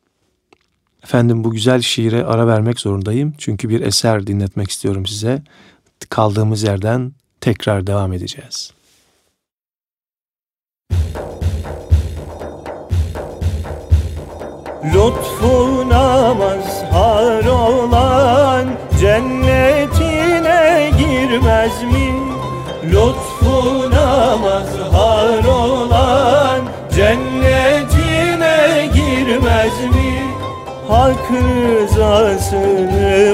Efendim 1.05 1.45
bu 1.45 1.51
güzel 1.51 1.83
şiire 1.83 2.25
ara 2.25 2.47
vermek 2.47 2.81
zorundayım. 2.81 3.35
Çünkü 3.39 3.69
bir 3.69 3.81
eser 3.81 4.27
dinletmek 4.27 4.71
istiyorum 4.71 5.07
size. 5.07 5.43
Kaldığımız 6.11 6.63
yerden 6.63 7.13
tekrar 7.41 7.87
devam 7.87 8.13
edeceğiz. 8.13 8.73
Lütfuna 14.85 16.35
mazhar 16.35 17.45
olan 17.45 18.67
cennetine 19.01 20.91
girmez 20.99 21.83
mi? 21.83 22.37
Lütfuna 23.47 24.37
mazhar 24.37 25.45
olan 25.45 26.61
cennetine 26.97 28.57
girmez 28.95 29.81
mi? 29.95 30.13
Hak 30.89 31.31
rızasını 31.33 32.57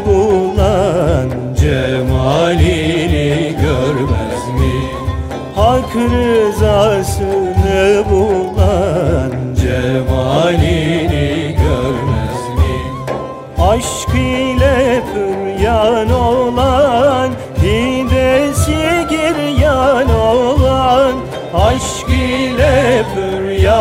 bulan 0.06 1.30
cemalini 1.60 3.56
görmez 3.62 4.42
mi? 4.58 4.74
Hak 5.56 5.96
rızasını 5.96 7.24
bulan 8.10 9.30
cemalini 9.62 11.56
görmez 11.58 12.40
mi? 12.56 12.74
Aşk 13.62 14.14
ile 14.14 15.02
püryan 15.14 16.10
olan 16.10 16.72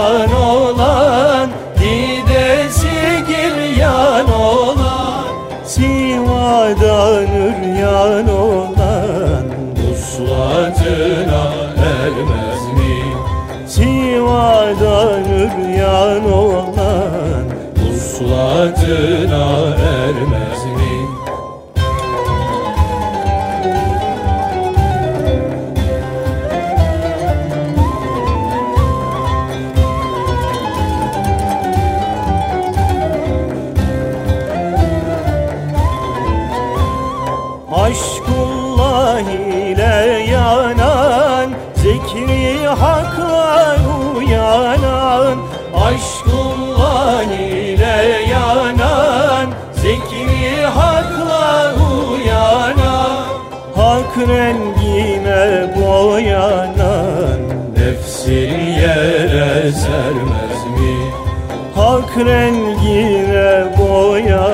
püryan 0.02 0.34
olan 0.34 1.50
Hidesi 1.80 3.24
giryan 3.28 4.34
olan 4.34 5.26
Sivadan 5.66 7.24
üryan 7.24 8.30
olan 8.30 9.46
Vuslatına 9.78 11.44
ermez 11.78 12.64
mi? 12.78 13.04
Sivadan 13.68 15.24
üryan 15.24 16.34
olan 16.34 17.46
Vuslatına 17.78 19.71
Hak 62.12 62.28
rengine 62.28 63.72
boyanan 63.78 64.51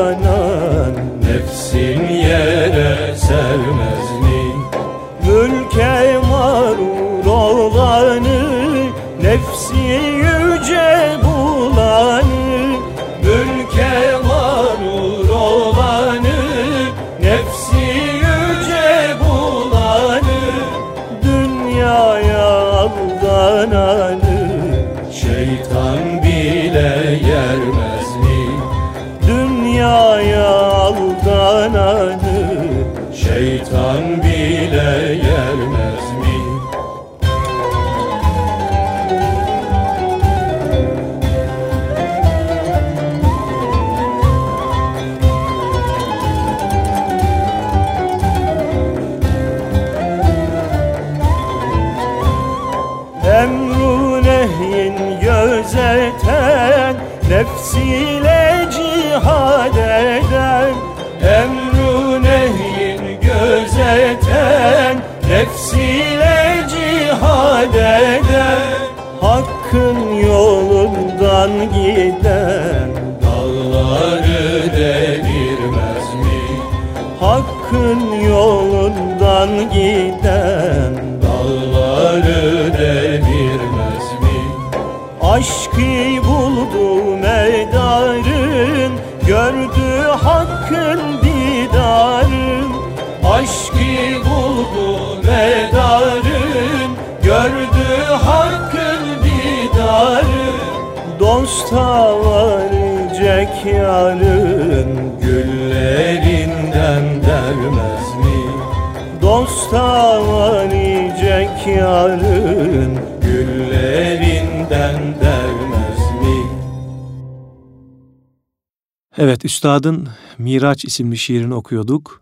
Üstad'ın 119.68 120.10
Miraç 120.38 120.86
isimli 120.86 121.18
şiirini 121.18 121.54
okuyorduk. 121.54 122.22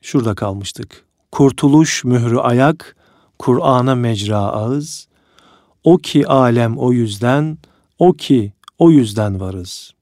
Şurada 0.00 0.34
kalmıştık. 0.34 1.04
Kurtuluş 1.32 2.04
mührü 2.04 2.38
ayak, 2.38 2.96
Kur'an'a 3.38 3.94
mecra 3.94 4.38
ağız. 4.38 5.08
O 5.84 5.98
ki 5.98 6.26
alem 6.28 6.78
o 6.78 6.92
yüzden, 6.92 7.58
o 7.98 8.12
ki 8.12 8.52
o 8.78 8.90
yüzden 8.90 9.40
varız. 9.40 9.94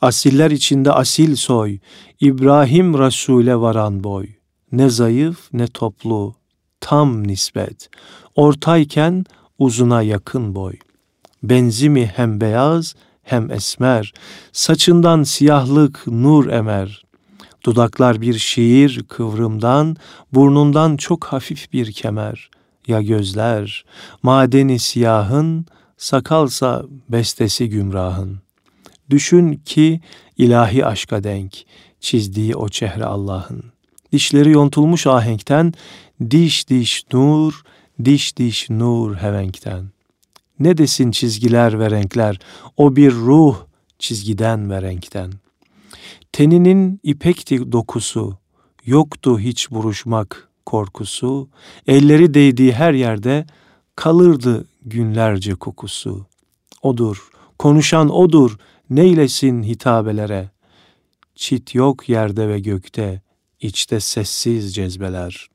Asiller 0.00 0.50
içinde 0.50 0.92
asil 0.92 1.36
soy, 1.36 1.78
İbrahim 2.20 2.98
Resul'e 2.98 3.56
varan 3.56 4.04
boy. 4.04 4.26
Ne 4.72 4.90
zayıf 4.90 5.48
ne 5.52 5.66
toplu, 5.66 6.34
tam 6.80 7.26
nispet. 7.28 7.90
Ortayken 8.36 9.24
uzuna 9.58 10.02
yakın 10.02 10.54
boy. 10.54 10.74
Benzimi 11.42 12.06
hem 12.06 12.40
beyaz 12.40 12.94
hem 13.22 13.50
esmer. 13.50 14.12
Saçından 14.52 15.22
siyahlık 15.22 16.06
nur 16.06 16.50
emer. 16.50 17.04
Dudaklar 17.64 18.20
bir 18.20 18.38
şiir 18.38 19.04
kıvrımdan, 19.08 19.96
burnundan 20.32 20.96
çok 20.96 21.24
hafif 21.24 21.72
bir 21.72 21.92
kemer. 21.92 22.50
Ya 22.86 23.02
gözler, 23.02 23.84
madeni 24.22 24.78
siyahın, 24.78 25.66
sakalsa 25.96 26.84
bestesi 27.08 27.68
gümrahın. 27.68 28.40
Düşün 29.10 29.54
ki 29.64 30.00
ilahi 30.38 30.86
aşka 30.86 31.24
denk, 31.24 31.64
çizdiği 32.00 32.56
o 32.56 32.68
çehre 32.68 33.04
Allah'ın. 33.04 33.64
Dişleri 34.12 34.50
yontulmuş 34.50 35.06
ahenkten, 35.06 35.72
diş 36.30 36.68
diş 36.68 37.04
nur, 37.12 37.62
diş 38.04 38.36
diş 38.36 38.70
nur 38.70 39.16
hevenkten. 39.16 39.90
Ne 40.58 40.78
desin 40.78 41.10
çizgiler 41.10 41.78
ve 41.78 41.90
renkler, 41.90 42.38
o 42.76 42.96
bir 42.96 43.12
ruh 43.12 43.56
çizgiden 43.98 44.70
ve 44.70 44.82
renkten. 44.82 45.32
Teninin 46.32 47.00
ipekti 47.02 47.72
dokusu, 47.72 48.38
yoktu 48.84 49.38
hiç 49.38 49.70
buruşmak 49.70 50.48
korkusu, 50.66 51.48
elleri 51.86 52.34
değdiği 52.34 52.72
her 52.72 52.92
yerde 52.92 53.46
kalırdı 53.96 54.66
günlerce 54.82 55.54
kokusu. 55.54 56.26
Odur, 56.82 57.30
konuşan 57.58 58.08
odur, 58.08 58.56
neylesin 58.90 59.62
hitabelere. 59.62 60.50
Çit 61.34 61.74
yok 61.74 62.08
yerde 62.08 62.48
ve 62.48 62.60
gökte, 62.60 63.22
içte 63.60 64.00
sessiz 64.00 64.74
cezbeler. 64.74 65.48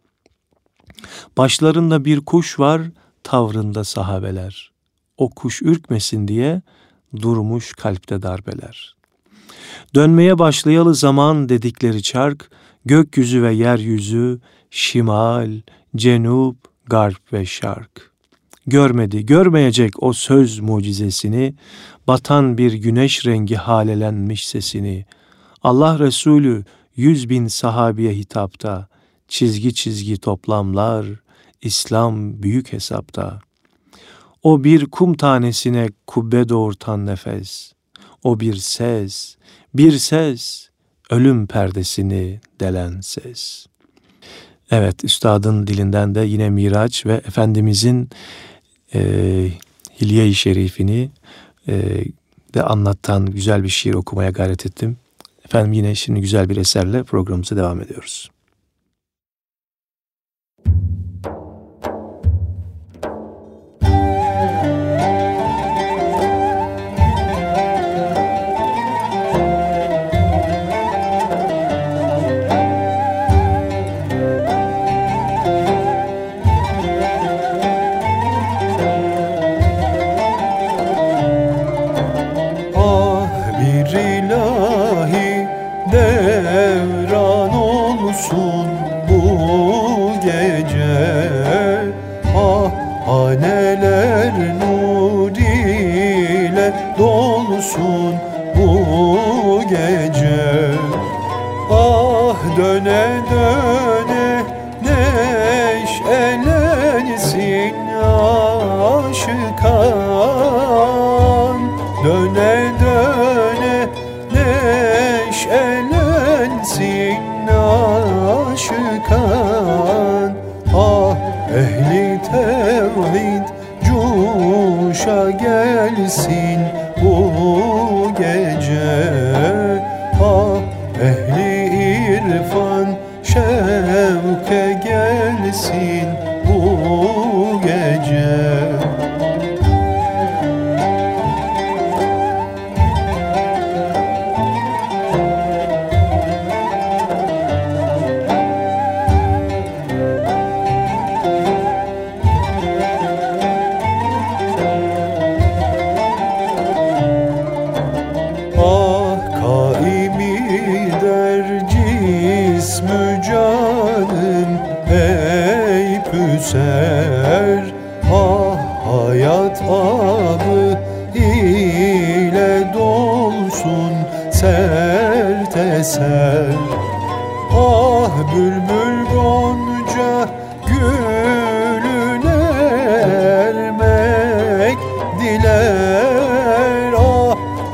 Başlarında 1.38 2.06
bir 2.06 2.20
kuş 2.20 2.60
var, 2.60 2.82
tavrında 3.24 3.84
sahabeler. 3.84 4.72
O 5.18 5.30
kuş 5.30 5.62
ürkmesin 5.62 6.28
diye 6.28 6.62
durmuş 7.22 7.74
kalpte 7.74 8.22
darbeler. 8.22 8.96
Dönmeye 9.96 10.40
başlayalı 10.40 10.96
zaman 10.96 11.50
dedikleri 11.50 12.04
çark, 12.04 12.52
gökyüzü 12.86 13.44
ve 13.44 13.54
yeryüzü, 13.54 14.40
şimal, 14.70 15.52
cenup, 15.96 16.58
garp 16.86 17.34
ve 17.34 17.46
şark. 17.46 18.12
Görmedi, 18.68 19.26
görmeyecek 19.26 20.04
o 20.04 20.14
söz 20.14 20.60
mucizesini, 20.60 21.56
batan 22.08 22.58
bir 22.58 22.74
güneş 22.74 23.26
rengi 23.26 23.56
halelenmiş 23.56 24.48
sesini. 24.48 25.06
Allah 25.62 26.00
Resulü 26.00 26.66
yüz 26.96 27.30
bin 27.30 27.48
sahabiye 27.48 28.14
hitapta, 28.14 28.88
çizgi 29.28 29.74
çizgi 29.74 30.18
toplamlar, 30.18 31.06
İslam 31.62 32.44
büyük 32.44 32.74
hesapta. 32.74 33.47
O 34.48 34.64
bir 34.64 34.86
kum 34.86 35.14
tanesine 35.14 35.90
kubbe 36.08 36.50
doğurtan 36.50 37.06
nefes, 37.06 37.74
o 38.24 38.40
bir 38.40 38.56
ses, 38.56 39.36
bir 39.74 39.92
ses, 39.92 40.70
ölüm 41.10 41.48
perdesini 41.48 42.40
delen 42.60 43.02
ses. 43.02 43.66
Evet, 44.72 45.04
üstadın 45.04 45.68
dilinden 45.68 46.16
de 46.16 46.20
yine 46.22 46.50
Miraç 46.50 47.06
ve 47.06 47.14
Efendimizin 47.14 48.10
e, 48.94 49.02
Hilye-i 50.02 50.36
Şerifini 50.36 51.10
e, 51.68 52.04
de 52.54 52.64
anlatan 52.64 53.26
güzel 53.26 53.64
bir 53.64 53.70
şiir 53.70 53.94
okumaya 53.94 54.30
gayret 54.30 54.66
ettim. 54.66 54.98
Efendim 55.46 55.74
yine 55.74 55.96
şimdi 55.96 56.22
güzel 56.22 56.50
bir 56.50 56.58
eserle 56.58 57.04
programımıza 57.04 57.56
devam 57.56 57.82
ediyoruz. 57.82 58.30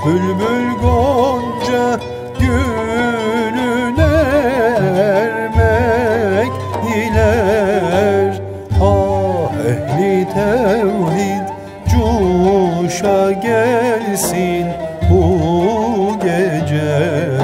Bülbül 0.06 0.74
gonca 0.82 2.00
gülüne 2.40 4.16
ermek 5.00 6.52
diler 6.84 8.42
Ah 8.82 9.54
ehli 9.68 10.28
tevhid 10.34 11.48
cuşa 11.90 13.32
gelsin 13.32 14.68
bu 15.10 16.20
gece. 16.24 17.38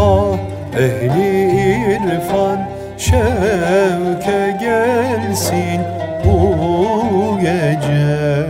Ah 0.00 0.38
ehli 0.78 1.46
irfan 1.94 2.58
şevke 2.98 4.56
gelsin 4.60 5.80
bu 6.24 7.38
gece. 7.40 8.46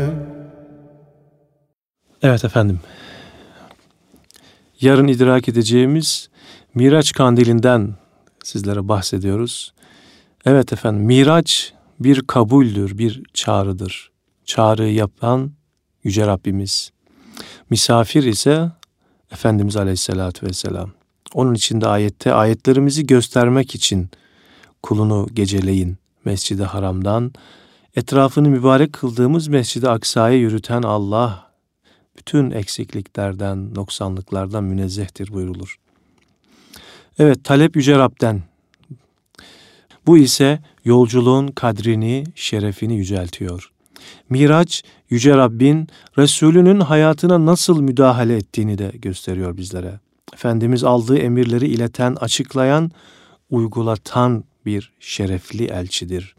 Evet 2.22 2.45
efendim. 2.45 2.81
Yarın 4.81 5.09
idrak 5.09 5.49
edeceğimiz 5.49 6.29
Miraç 6.74 7.12
kandilinden 7.12 7.95
sizlere 8.45 8.89
bahsediyoruz. 8.89 9.74
Evet 10.45 10.72
efendim 10.72 11.03
Miraç 11.03 11.72
bir 12.01 12.22
kabuldür, 12.22 12.99
bir 12.99 13.22
çağrıdır. 13.35 14.11
Çağrı 14.45 14.89
yapan 14.89 15.53
Yüce 16.05 16.27
Rabbimiz. 16.27 16.91
Misafir 17.70 18.22
ise 18.24 18.70
Efendimiz 19.33 19.77
Aleyhisselatü 19.77 20.47
Vesselam. 20.47 20.91
Onun 21.35 21.55
için 21.55 21.81
de 21.81 21.87
ayette 21.87 22.33
ayetlerimizi 22.33 23.07
göstermek 23.07 23.74
için 23.74 24.11
kulunu 24.83 25.27
geceleyin 25.35 25.97
Mescid-i 26.24 26.64
Haram'dan 26.64 27.33
etrafını 27.97 28.49
mübarek 28.49 28.93
kıldığımız 28.93 29.49
Mescid-i 29.49 29.89
Aksa'ya 29.89 30.37
yürüten 30.37 30.83
Allah 30.83 31.46
bütün 32.19 32.51
eksikliklerden, 32.51 33.75
noksanlıklardan 33.75 34.64
münezzehtir 34.64 35.33
buyrulur. 35.33 35.77
Evet 37.19 37.45
talep 37.45 37.77
Yüce 37.77 37.99
Rab'den. 37.99 38.43
Bu 40.07 40.19
ise 40.19 40.59
yolculuğun 40.85 41.49
kadrini, 41.49 42.25
şerefini 42.35 42.97
yüceltiyor. 42.97 43.73
Miraç, 44.31 44.83
Yüce 45.11 45.37
Rabbin 45.37 45.89
Resulünün 46.19 46.81
hayatına 46.81 47.47
nasıl 47.47 47.81
müdahale 47.81 48.37
ettiğini 48.37 48.79
de 48.79 48.93
gösteriyor 48.95 49.57
bizlere. 49.57 50.01
Efendimiz 50.35 50.85
aldığı 50.85 51.19
emirleri 51.19 51.69
ileten, 51.69 52.14
açıklayan, 52.14 52.91
uygulatan 53.51 54.45
bir 54.67 54.93
şerefli 55.01 55.64
elçidir. 55.64 56.37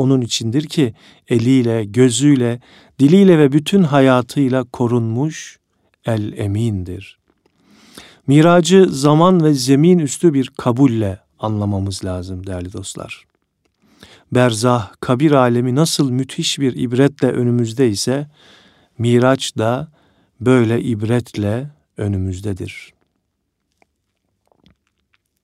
Onun 0.00 0.20
içindir 0.20 0.62
ki 0.62 0.94
eliyle, 1.28 1.84
gözüyle, 1.84 2.60
diliyle 2.98 3.38
ve 3.38 3.52
bütün 3.52 3.82
hayatıyla 3.82 4.64
korunmuş 4.64 5.58
el 6.06 6.32
emindir. 6.38 7.18
Miracı 8.26 8.86
zaman 8.90 9.44
ve 9.44 9.54
zemin 9.54 9.98
üstü 9.98 10.34
bir 10.34 10.50
kabulle 10.58 11.20
anlamamız 11.38 12.04
lazım 12.04 12.46
değerli 12.46 12.72
dostlar. 12.72 13.24
Berzah, 14.32 14.92
kabir 15.00 15.32
alemi 15.32 15.74
nasıl 15.74 16.10
müthiş 16.10 16.58
bir 16.58 16.76
ibretle 16.76 17.28
önümüzde 17.32 17.88
ise 17.88 18.28
Miraç 18.98 19.58
da 19.58 19.88
böyle 20.40 20.82
ibretle 20.82 21.70
önümüzdedir. 21.96 22.92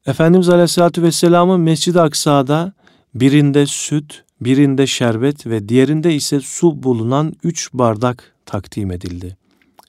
Efendimiz 0.06 0.48
Aleyhisselatü 0.48 1.02
Vesselam'ın 1.02 1.60
Mescid-i 1.60 2.00
Aksa'da 2.00 2.72
birinde 3.20 3.66
süt, 3.66 4.24
birinde 4.40 4.86
şerbet 4.86 5.46
ve 5.46 5.68
diğerinde 5.68 6.14
ise 6.14 6.40
su 6.40 6.82
bulunan 6.82 7.32
üç 7.42 7.72
bardak 7.72 8.34
takdim 8.46 8.90
edildi. 8.90 9.36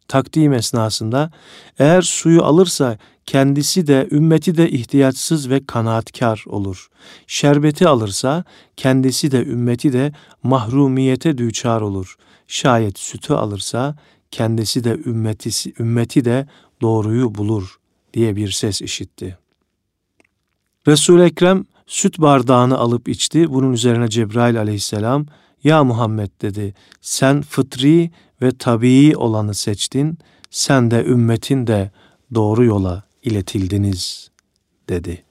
Takdim 0.07 0.53
esnasında 0.53 1.31
eğer 1.79 2.01
suyu 2.01 2.43
alırsa 2.43 2.97
kendisi 3.25 3.87
de 3.87 4.07
ümmeti 4.11 4.57
de 4.57 4.69
ihtiyaçsız 4.69 5.49
ve 5.49 5.65
kanaatkar 5.65 6.43
olur. 6.47 6.87
Şerbeti 7.27 7.87
alırsa 7.87 8.43
kendisi 8.77 9.31
de 9.31 9.45
ümmeti 9.45 9.93
de 9.93 10.13
mahrumiyete 10.43 11.37
düçar 11.37 11.81
olur. 11.81 12.15
Şayet 12.47 12.99
sütü 12.99 13.33
alırsa 13.33 13.95
kendisi 14.31 14.83
de 14.83 14.99
ümmeti, 15.05 15.73
ümmeti 15.79 16.25
de 16.25 16.47
doğruyu 16.81 17.35
bulur 17.35 17.79
diye 18.13 18.35
bir 18.35 18.51
ses 18.51 18.81
işitti. 18.81 19.37
Resul-i 20.87 21.23
Ekrem 21.23 21.65
süt 21.87 22.19
bardağını 22.19 22.77
alıp 22.77 23.09
içti. 23.09 23.53
Bunun 23.53 23.73
üzerine 23.73 24.07
Cebrail 24.07 24.59
aleyhisselam 24.59 25.25
ya 25.63 25.83
Muhammed 25.83 26.29
dedi 26.41 26.73
sen 27.01 27.41
fıtri 27.41 28.11
ve 28.41 28.51
tabii 28.59 29.17
olanı 29.17 29.53
seçtin. 29.53 30.17
Sen 30.49 30.91
de 30.91 31.05
ümmetin 31.05 31.67
de 31.67 31.91
doğru 32.33 32.65
yola 32.65 33.03
iletildiniz 33.23 34.31
dedi. 34.89 35.23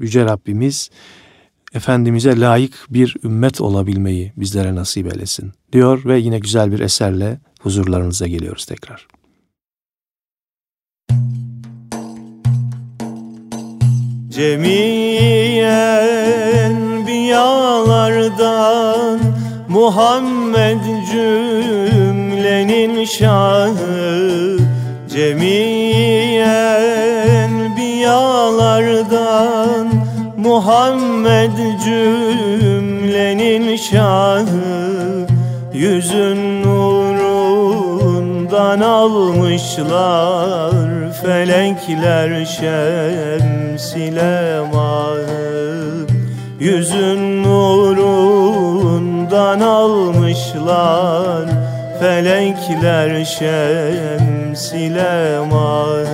Yüce 0.00 0.24
Rabbimiz 0.24 0.90
Efendimiz'e 1.74 2.40
layık 2.40 2.86
bir 2.90 3.16
ümmet 3.24 3.60
olabilmeyi 3.60 4.32
bizlere 4.36 4.74
nasip 4.74 5.12
eylesin 5.12 5.52
diyor 5.72 6.04
ve 6.04 6.18
yine 6.18 6.38
güzel 6.38 6.72
bir 6.72 6.80
eserle 6.80 7.40
huzurlarınıza 7.60 8.26
geliyoruz 8.26 8.64
tekrar. 8.64 9.06
Cemiyen 14.40 15.66
biyalardan 17.06 18.40
Muhammed 19.68 20.80
cümlenin 21.12 23.04
şahı. 23.04 24.56
Cemiyen 25.08 26.40
biyalardan 27.76 29.12
Muhammed 30.36 31.56
cümlenin 31.84 33.76
şahı. 33.76 35.26
Yüzün 35.74 36.59
nurundan 38.70 38.80
almışlar 38.80 40.72
Felekler 41.22 42.44
şems 42.44 43.96
ile 43.96 44.60
mahı 44.72 46.06
Yüzün 46.60 47.42
nurundan 47.42 48.80
almışlar 49.60 51.48
Felekler 52.00 53.24
şems 53.24 54.72
ile 54.72 55.38
mahı 55.50 56.06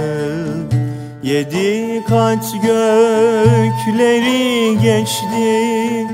Yedi 1.22 2.04
kat 2.09 2.52
gökleri 2.62 3.98
geçti 4.82 6.07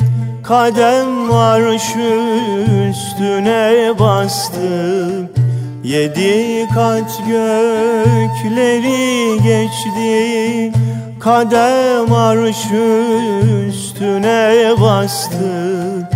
Kadem 0.43 1.33
arş 1.33 1.97
üstüne 2.89 3.99
bastı 3.99 5.42
Yedi 5.85 6.69
kat 6.75 7.19
gökleri 7.29 8.63
geçti 9.43 10.73
Kadem 11.21 12.13
arş 12.13 12.67
üstüne 13.69 14.73
bastı. 14.81 16.09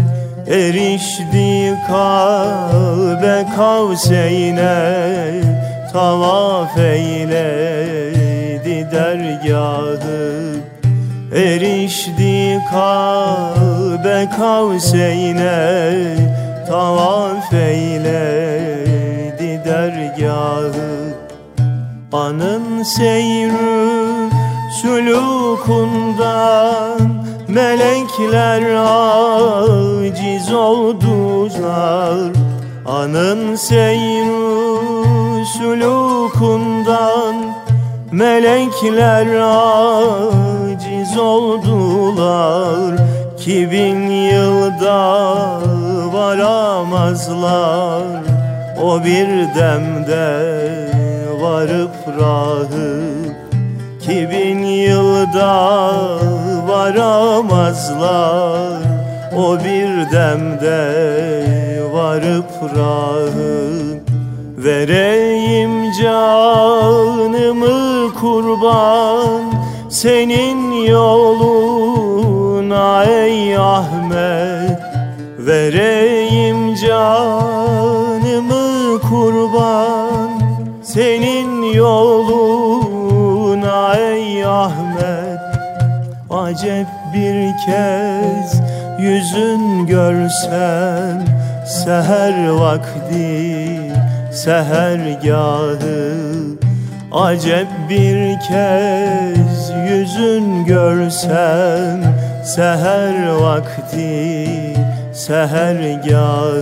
Erişti 0.46 1.74
Kabe 1.86 3.46
Kavseyne 3.56 5.02
Tavaf 5.92 6.78
eyledi 6.78 7.96
dergahı. 8.92 10.54
Erişti 11.34 12.60
Kabe 12.70 14.28
Kavseyne 14.36 15.76
Tavaf 16.68 17.52
eyledi 17.52 18.65
dergahı 19.66 21.14
Anın 22.12 22.82
seyrü 22.82 24.30
sulukundan 24.82 26.26
Melekler 27.48 28.62
aciz 28.74 30.52
oldular. 30.52 32.32
Anın 32.86 33.56
seyru 33.56 35.44
sulukundan 35.58 37.34
Melekler 38.12 39.26
aciz 39.26 41.18
oldular. 41.18 42.96
Ki 43.38 43.68
bin 43.70 44.10
yılda 44.10 45.60
varamazlar 46.12 47.56
O 48.82 49.04
bir 49.04 49.28
demde 49.54 50.26
varıp 51.40 51.94
rahı 52.20 53.02
ki 54.00 54.28
bin 54.30 54.58
yılda 54.58 55.88
varamazlar. 56.68 58.16
O 59.36 59.58
bir 59.58 60.12
demde 60.12 61.06
varıp 61.92 62.50
rahı 62.76 63.96
Vereyim 64.56 65.92
canımı 66.02 66.94
kurban 68.14 69.52
Senin 69.90 70.72
yoluna 70.84 72.24
ey 73.04 73.56
Ahmet. 73.56 74.80
Vereyim 75.38 76.15
yoluna 81.86 83.78
ey 83.94 84.44
Ahmet. 84.44 85.40
Acep 86.30 86.86
bir 87.14 87.38
kez 87.66 88.60
yüzün 88.98 89.86
görsem 89.86 91.24
Seher 91.66 92.48
vakti 92.48 93.80
sehergahı. 94.32 96.14
Acep 97.12 97.68
bir 97.90 98.40
kez 98.40 99.70
yüzün 99.90 100.64
görsem 100.64 102.00
Seher 102.44 103.28
vakti 103.28 104.48
sehergahı 105.12 106.56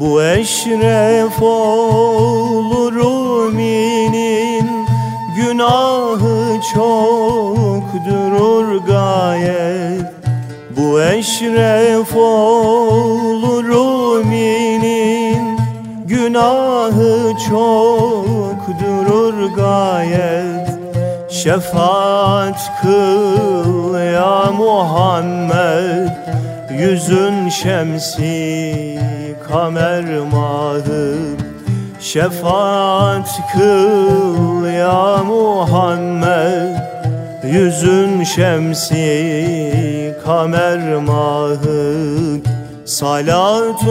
Bu 0.00 0.22
eşref 0.22 1.42
olur 1.42 2.92
uminin 2.92 4.70
Günahı 5.36 6.60
çok 6.74 7.84
durur 8.08 8.76
gayet. 8.86 10.02
Bu 10.76 11.02
eşref 11.02 12.16
olur 12.16 13.64
uminin 13.64 15.58
Günahı 16.06 17.32
çok 17.50 18.80
durur 18.80 19.54
gayet. 19.56 20.70
Şefaat 21.30 22.70
kıl 22.82 23.98
ya 23.98 24.52
Muhammed 24.58 26.19
Yüzün 26.80 27.48
şemsi 27.48 28.98
kamer 29.48 30.04
mahı 30.32 31.16
Şefaat 32.00 33.40
kıl 33.52 34.66
ya 34.66 35.22
Muhammed. 35.24 36.76
Yüzün 37.44 38.24
şemsi 38.24 40.16
kamer 40.24 40.96
mahı 40.96 41.96
Salatullah 42.84 43.90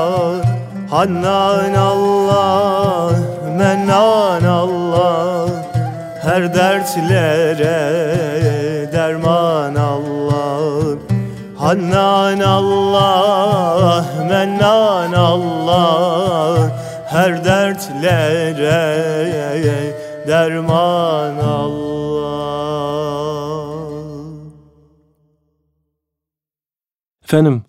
Hannan 0.89 1.73
Allah 1.75 3.13
Mennan 3.57 4.43
Allah. 4.43 5.47
Her 6.25 6.49
dertlere 6.49 7.81
derman 8.91 9.75
Allah. 9.75 10.97
Hannan 11.59 12.41
Allah 12.41 14.05
Mennan 14.25 15.13
Allah. 15.13 16.71
Her 17.05 17.37
dertlere 17.45 18.81
derman 20.27 21.37
Allah 21.37 21.80
Efendim 27.31 27.63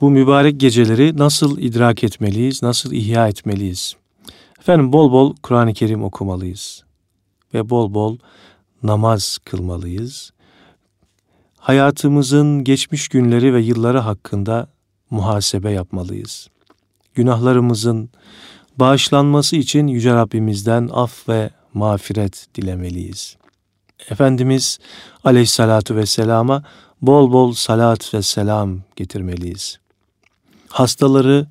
bu 0.00 0.10
mübarek 0.10 0.60
geceleri 0.60 1.18
nasıl 1.18 1.58
idrak 1.58 2.04
etmeliyiz, 2.04 2.62
nasıl 2.62 2.92
ihya 2.92 3.28
etmeliyiz? 3.28 3.96
Efendim 4.60 4.92
bol 4.92 5.12
bol 5.12 5.34
Kur'an-ı 5.42 5.74
Kerim 5.74 6.04
okumalıyız 6.04 6.84
ve 7.54 7.70
bol 7.70 7.94
bol 7.94 8.18
namaz 8.82 9.38
kılmalıyız. 9.44 10.30
Hayatımızın 11.58 12.64
geçmiş 12.64 13.08
günleri 13.08 13.54
ve 13.54 13.60
yılları 13.60 13.98
hakkında 13.98 14.68
muhasebe 15.10 15.70
yapmalıyız. 15.70 16.48
Günahlarımızın 17.14 18.10
bağışlanması 18.76 19.56
için 19.56 19.86
Yüce 19.86 20.14
Rabbimizden 20.14 20.88
af 20.92 21.28
ve 21.28 21.50
mağfiret 21.74 22.46
dilemeliyiz. 22.54 23.36
Efendimiz 24.10 24.78
aleyhissalatu 25.24 25.96
vesselama 25.96 26.62
bol 27.02 27.32
bol 27.32 27.52
salat 27.52 28.14
ve 28.14 28.22
selam 28.22 28.78
getirmeliyiz. 28.96 29.78
Hastaları 30.68 31.46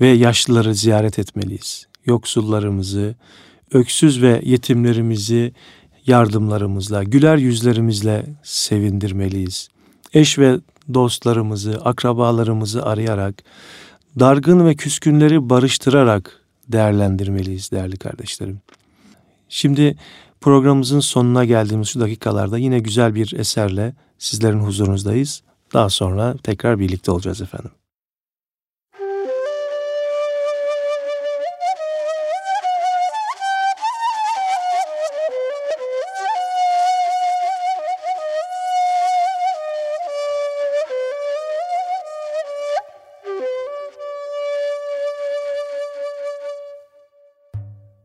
ve 0.00 0.08
yaşlıları 0.08 0.74
ziyaret 0.74 1.18
etmeliyiz. 1.18 1.86
Yoksullarımızı, 2.06 3.14
öksüz 3.72 4.22
ve 4.22 4.40
yetimlerimizi 4.44 5.52
yardımlarımızla, 6.06 7.04
güler 7.04 7.36
yüzlerimizle 7.36 8.26
sevindirmeliyiz. 8.42 9.68
Eş 10.12 10.38
ve 10.38 10.58
dostlarımızı, 10.94 11.80
akrabalarımızı 11.84 12.84
arayarak, 12.84 13.34
dargın 14.20 14.66
ve 14.66 14.74
küskünleri 14.74 15.50
barıştırarak 15.50 16.40
değerlendirmeliyiz 16.68 17.70
değerli 17.70 17.96
kardeşlerim. 17.96 18.60
Şimdi 19.48 19.96
programımızın 20.40 21.00
sonuna 21.00 21.44
geldiğimiz 21.44 21.88
şu 21.88 22.00
dakikalarda 22.00 22.58
yine 22.58 22.78
güzel 22.78 23.14
bir 23.14 23.32
eserle 23.32 23.94
sizlerin 24.18 24.60
huzurunuzdayız. 24.60 25.42
Daha 25.72 25.90
sonra 25.90 26.34
tekrar 26.42 26.78
birlikte 26.78 27.10
olacağız 27.10 27.40
efendim. 27.40 27.70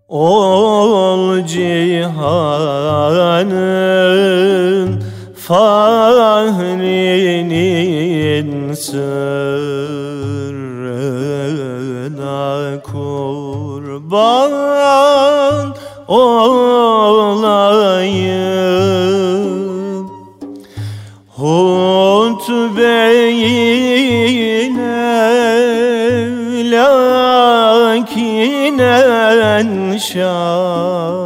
Ol 0.09 1.45
cihanın 1.45 2.51
sırrına 8.81 9.21
kurban 12.81 14.51
olayım. 16.07 17.21
Hutbeyine 21.27 22.71
lakinen 27.91 28.37
şanına 29.97 31.20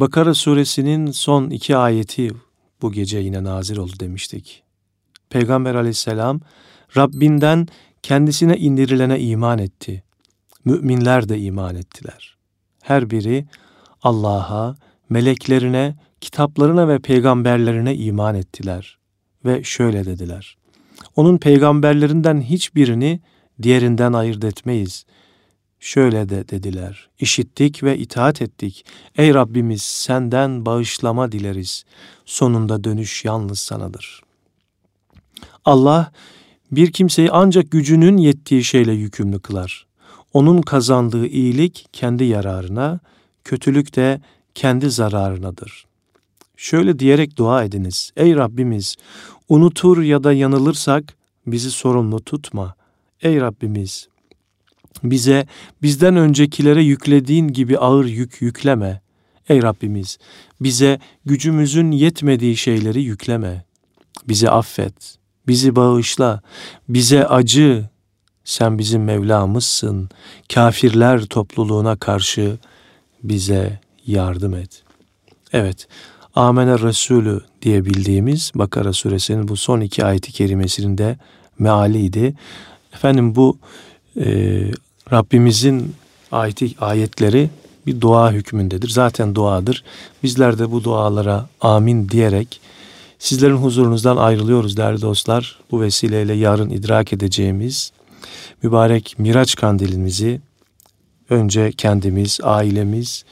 Bakara 0.00 0.34
suresinin 0.34 1.10
son 1.10 1.50
iki 1.50 1.76
ayeti 1.76 2.30
bu 2.82 2.92
gece 2.92 3.18
yine 3.18 3.44
nazil 3.44 3.76
oldu 3.76 3.92
demiştik. 4.00 4.62
Peygamber 5.30 5.74
aleyhisselam 5.74 6.40
Rabbinden 6.96 7.68
kendisine 8.02 8.56
indirilene 8.56 9.20
iman 9.20 9.58
etti. 9.58 10.02
Müminler 10.64 11.28
de 11.28 11.38
iman 11.38 11.74
ettiler. 11.74 12.36
Her 12.82 13.10
biri 13.10 13.46
Allah'a, 14.02 14.76
meleklerine, 15.10 15.96
kitaplarına 16.20 16.88
ve 16.88 16.98
peygamberlerine 16.98 17.94
iman 17.94 18.34
ettiler. 18.34 18.98
Ve 19.44 19.62
şöyle 19.64 20.04
dediler. 20.04 20.56
Onun 21.16 21.38
peygamberlerinden 21.38 22.40
hiçbirini 22.40 23.20
diğerinden 23.62 24.12
ayırt 24.12 24.44
etmeyiz. 24.44 25.06
Şöyle 25.86 26.28
de 26.28 26.48
dediler. 26.48 27.08
İşittik 27.20 27.82
ve 27.82 27.98
itaat 27.98 28.42
ettik. 28.42 28.84
Ey 29.16 29.34
Rabbimiz 29.34 29.82
senden 29.82 30.66
bağışlama 30.66 31.32
dileriz. 31.32 31.84
Sonunda 32.24 32.84
dönüş 32.84 33.24
yalnız 33.24 33.58
sanadır. 33.58 34.22
Allah 35.64 36.12
bir 36.70 36.92
kimseyi 36.92 37.30
ancak 37.30 37.70
gücünün 37.70 38.16
yettiği 38.16 38.64
şeyle 38.64 38.92
yükümlü 38.92 39.40
kılar. 39.40 39.86
Onun 40.32 40.62
kazandığı 40.62 41.26
iyilik 41.26 41.86
kendi 41.92 42.24
yararına, 42.24 43.00
kötülük 43.44 43.96
de 43.96 44.20
kendi 44.54 44.90
zararınadır. 44.90 45.86
Şöyle 46.56 46.98
diyerek 46.98 47.36
dua 47.36 47.64
ediniz. 47.64 48.10
Ey 48.16 48.34
Rabbimiz, 48.36 48.96
unutur 49.48 50.02
ya 50.02 50.24
da 50.24 50.32
yanılırsak 50.32 51.16
bizi 51.46 51.70
sorumlu 51.70 52.24
tutma. 52.24 52.74
Ey 53.22 53.40
Rabbimiz, 53.40 54.08
bize 55.04 55.46
bizden 55.82 56.16
öncekilere 56.16 56.82
yüklediğin 56.82 57.48
gibi 57.48 57.78
ağır 57.78 58.04
yük 58.04 58.42
yükleme. 58.42 59.00
Ey 59.48 59.62
Rabbimiz, 59.62 60.18
bize 60.60 61.00
gücümüzün 61.24 61.90
yetmediği 61.90 62.56
şeyleri 62.56 63.02
yükleme. 63.02 63.64
Bizi 64.28 64.50
affet, 64.50 65.18
bizi 65.48 65.76
bağışla, 65.76 66.40
bize 66.88 67.26
acı. 67.26 67.88
Sen 68.44 68.78
bizim 68.78 69.04
Mevlamızsın. 69.04 70.08
Kafirler 70.54 71.24
topluluğuna 71.24 71.96
karşı 71.96 72.58
bize 73.22 73.80
yardım 74.06 74.54
et. 74.54 74.82
Evet, 75.52 75.88
Amene 76.34 76.78
Resulü 76.78 77.40
diye 77.62 77.84
bildiğimiz 77.84 78.52
Bakara 78.54 78.92
suresinin 78.92 79.48
bu 79.48 79.56
son 79.56 79.80
iki 79.80 80.04
ayeti 80.04 80.32
kerimesinin 80.32 80.98
de 80.98 81.18
mealiydi. 81.58 82.34
Efendim 82.94 83.36
bu 83.36 83.58
e, 84.20 84.62
Rabbimizin 85.12 85.94
ayeti, 86.32 86.74
ayetleri 86.80 87.50
bir 87.86 88.00
dua 88.00 88.32
hükmündedir. 88.32 88.88
Zaten 88.88 89.34
duadır. 89.34 89.84
Bizler 90.22 90.58
de 90.58 90.70
bu 90.70 90.84
dualara 90.84 91.46
amin 91.60 92.08
diyerek 92.08 92.60
sizlerin 93.18 93.56
huzurunuzdan 93.56 94.16
ayrılıyoruz 94.16 94.76
değerli 94.76 95.02
dostlar. 95.02 95.58
Bu 95.70 95.80
vesileyle 95.80 96.34
yarın 96.34 96.70
idrak 96.70 97.12
edeceğimiz 97.12 97.92
mübarek 98.62 99.14
Miraç 99.18 99.54
kandilimizi 99.54 100.40
önce 101.30 101.72
kendimiz, 101.72 102.38
ailemiz, 102.42 103.24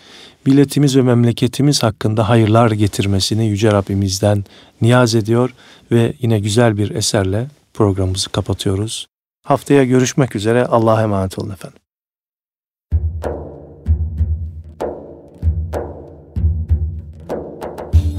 milletimiz 0.46 0.96
ve 0.96 1.02
memleketimiz 1.02 1.82
hakkında 1.82 2.28
hayırlar 2.28 2.70
getirmesini 2.70 3.46
Yüce 3.46 3.72
Rabbimizden 3.72 4.44
niyaz 4.80 5.14
ediyor 5.14 5.50
ve 5.90 6.12
yine 6.20 6.40
güzel 6.40 6.76
bir 6.76 6.90
eserle 6.90 7.46
programımızı 7.74 8.30
kapatıyoruz. 8.30 9.06
Haftaya 9.44 9.84
görüşmek 9.84 10.36
üzere. 10.36 10.66
Allah'a 10.66 11.02
emanet 11.02 11.38
olun 11.38 11.50
efendim. 11.50 11.78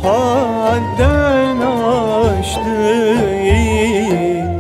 Hadden 0.04 1.60
aştı 1.60 3.06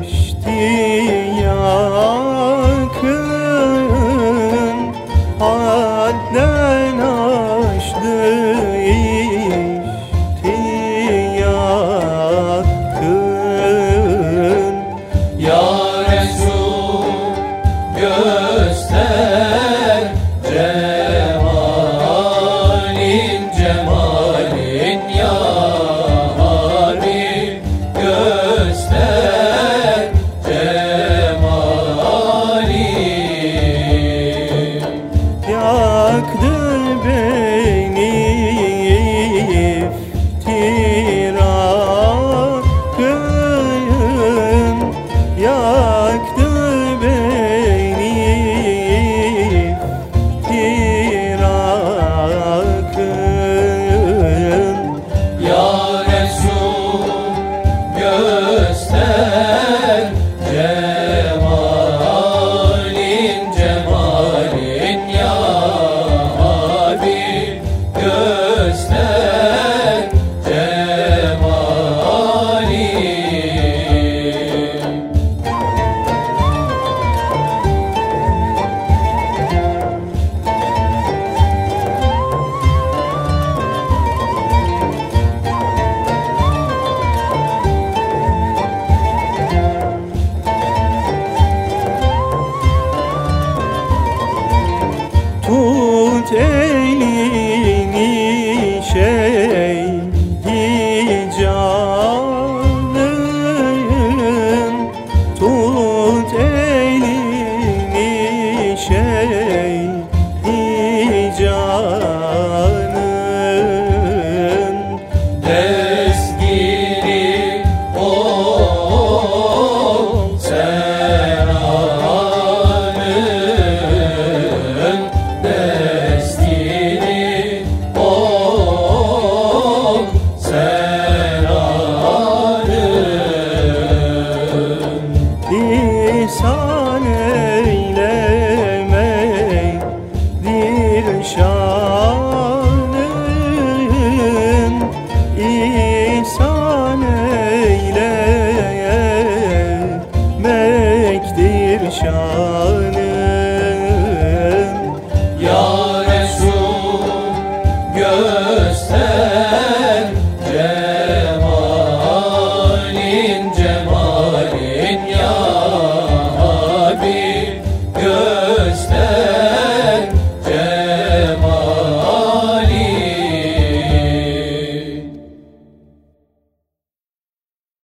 iştiyakın 0.03 0.94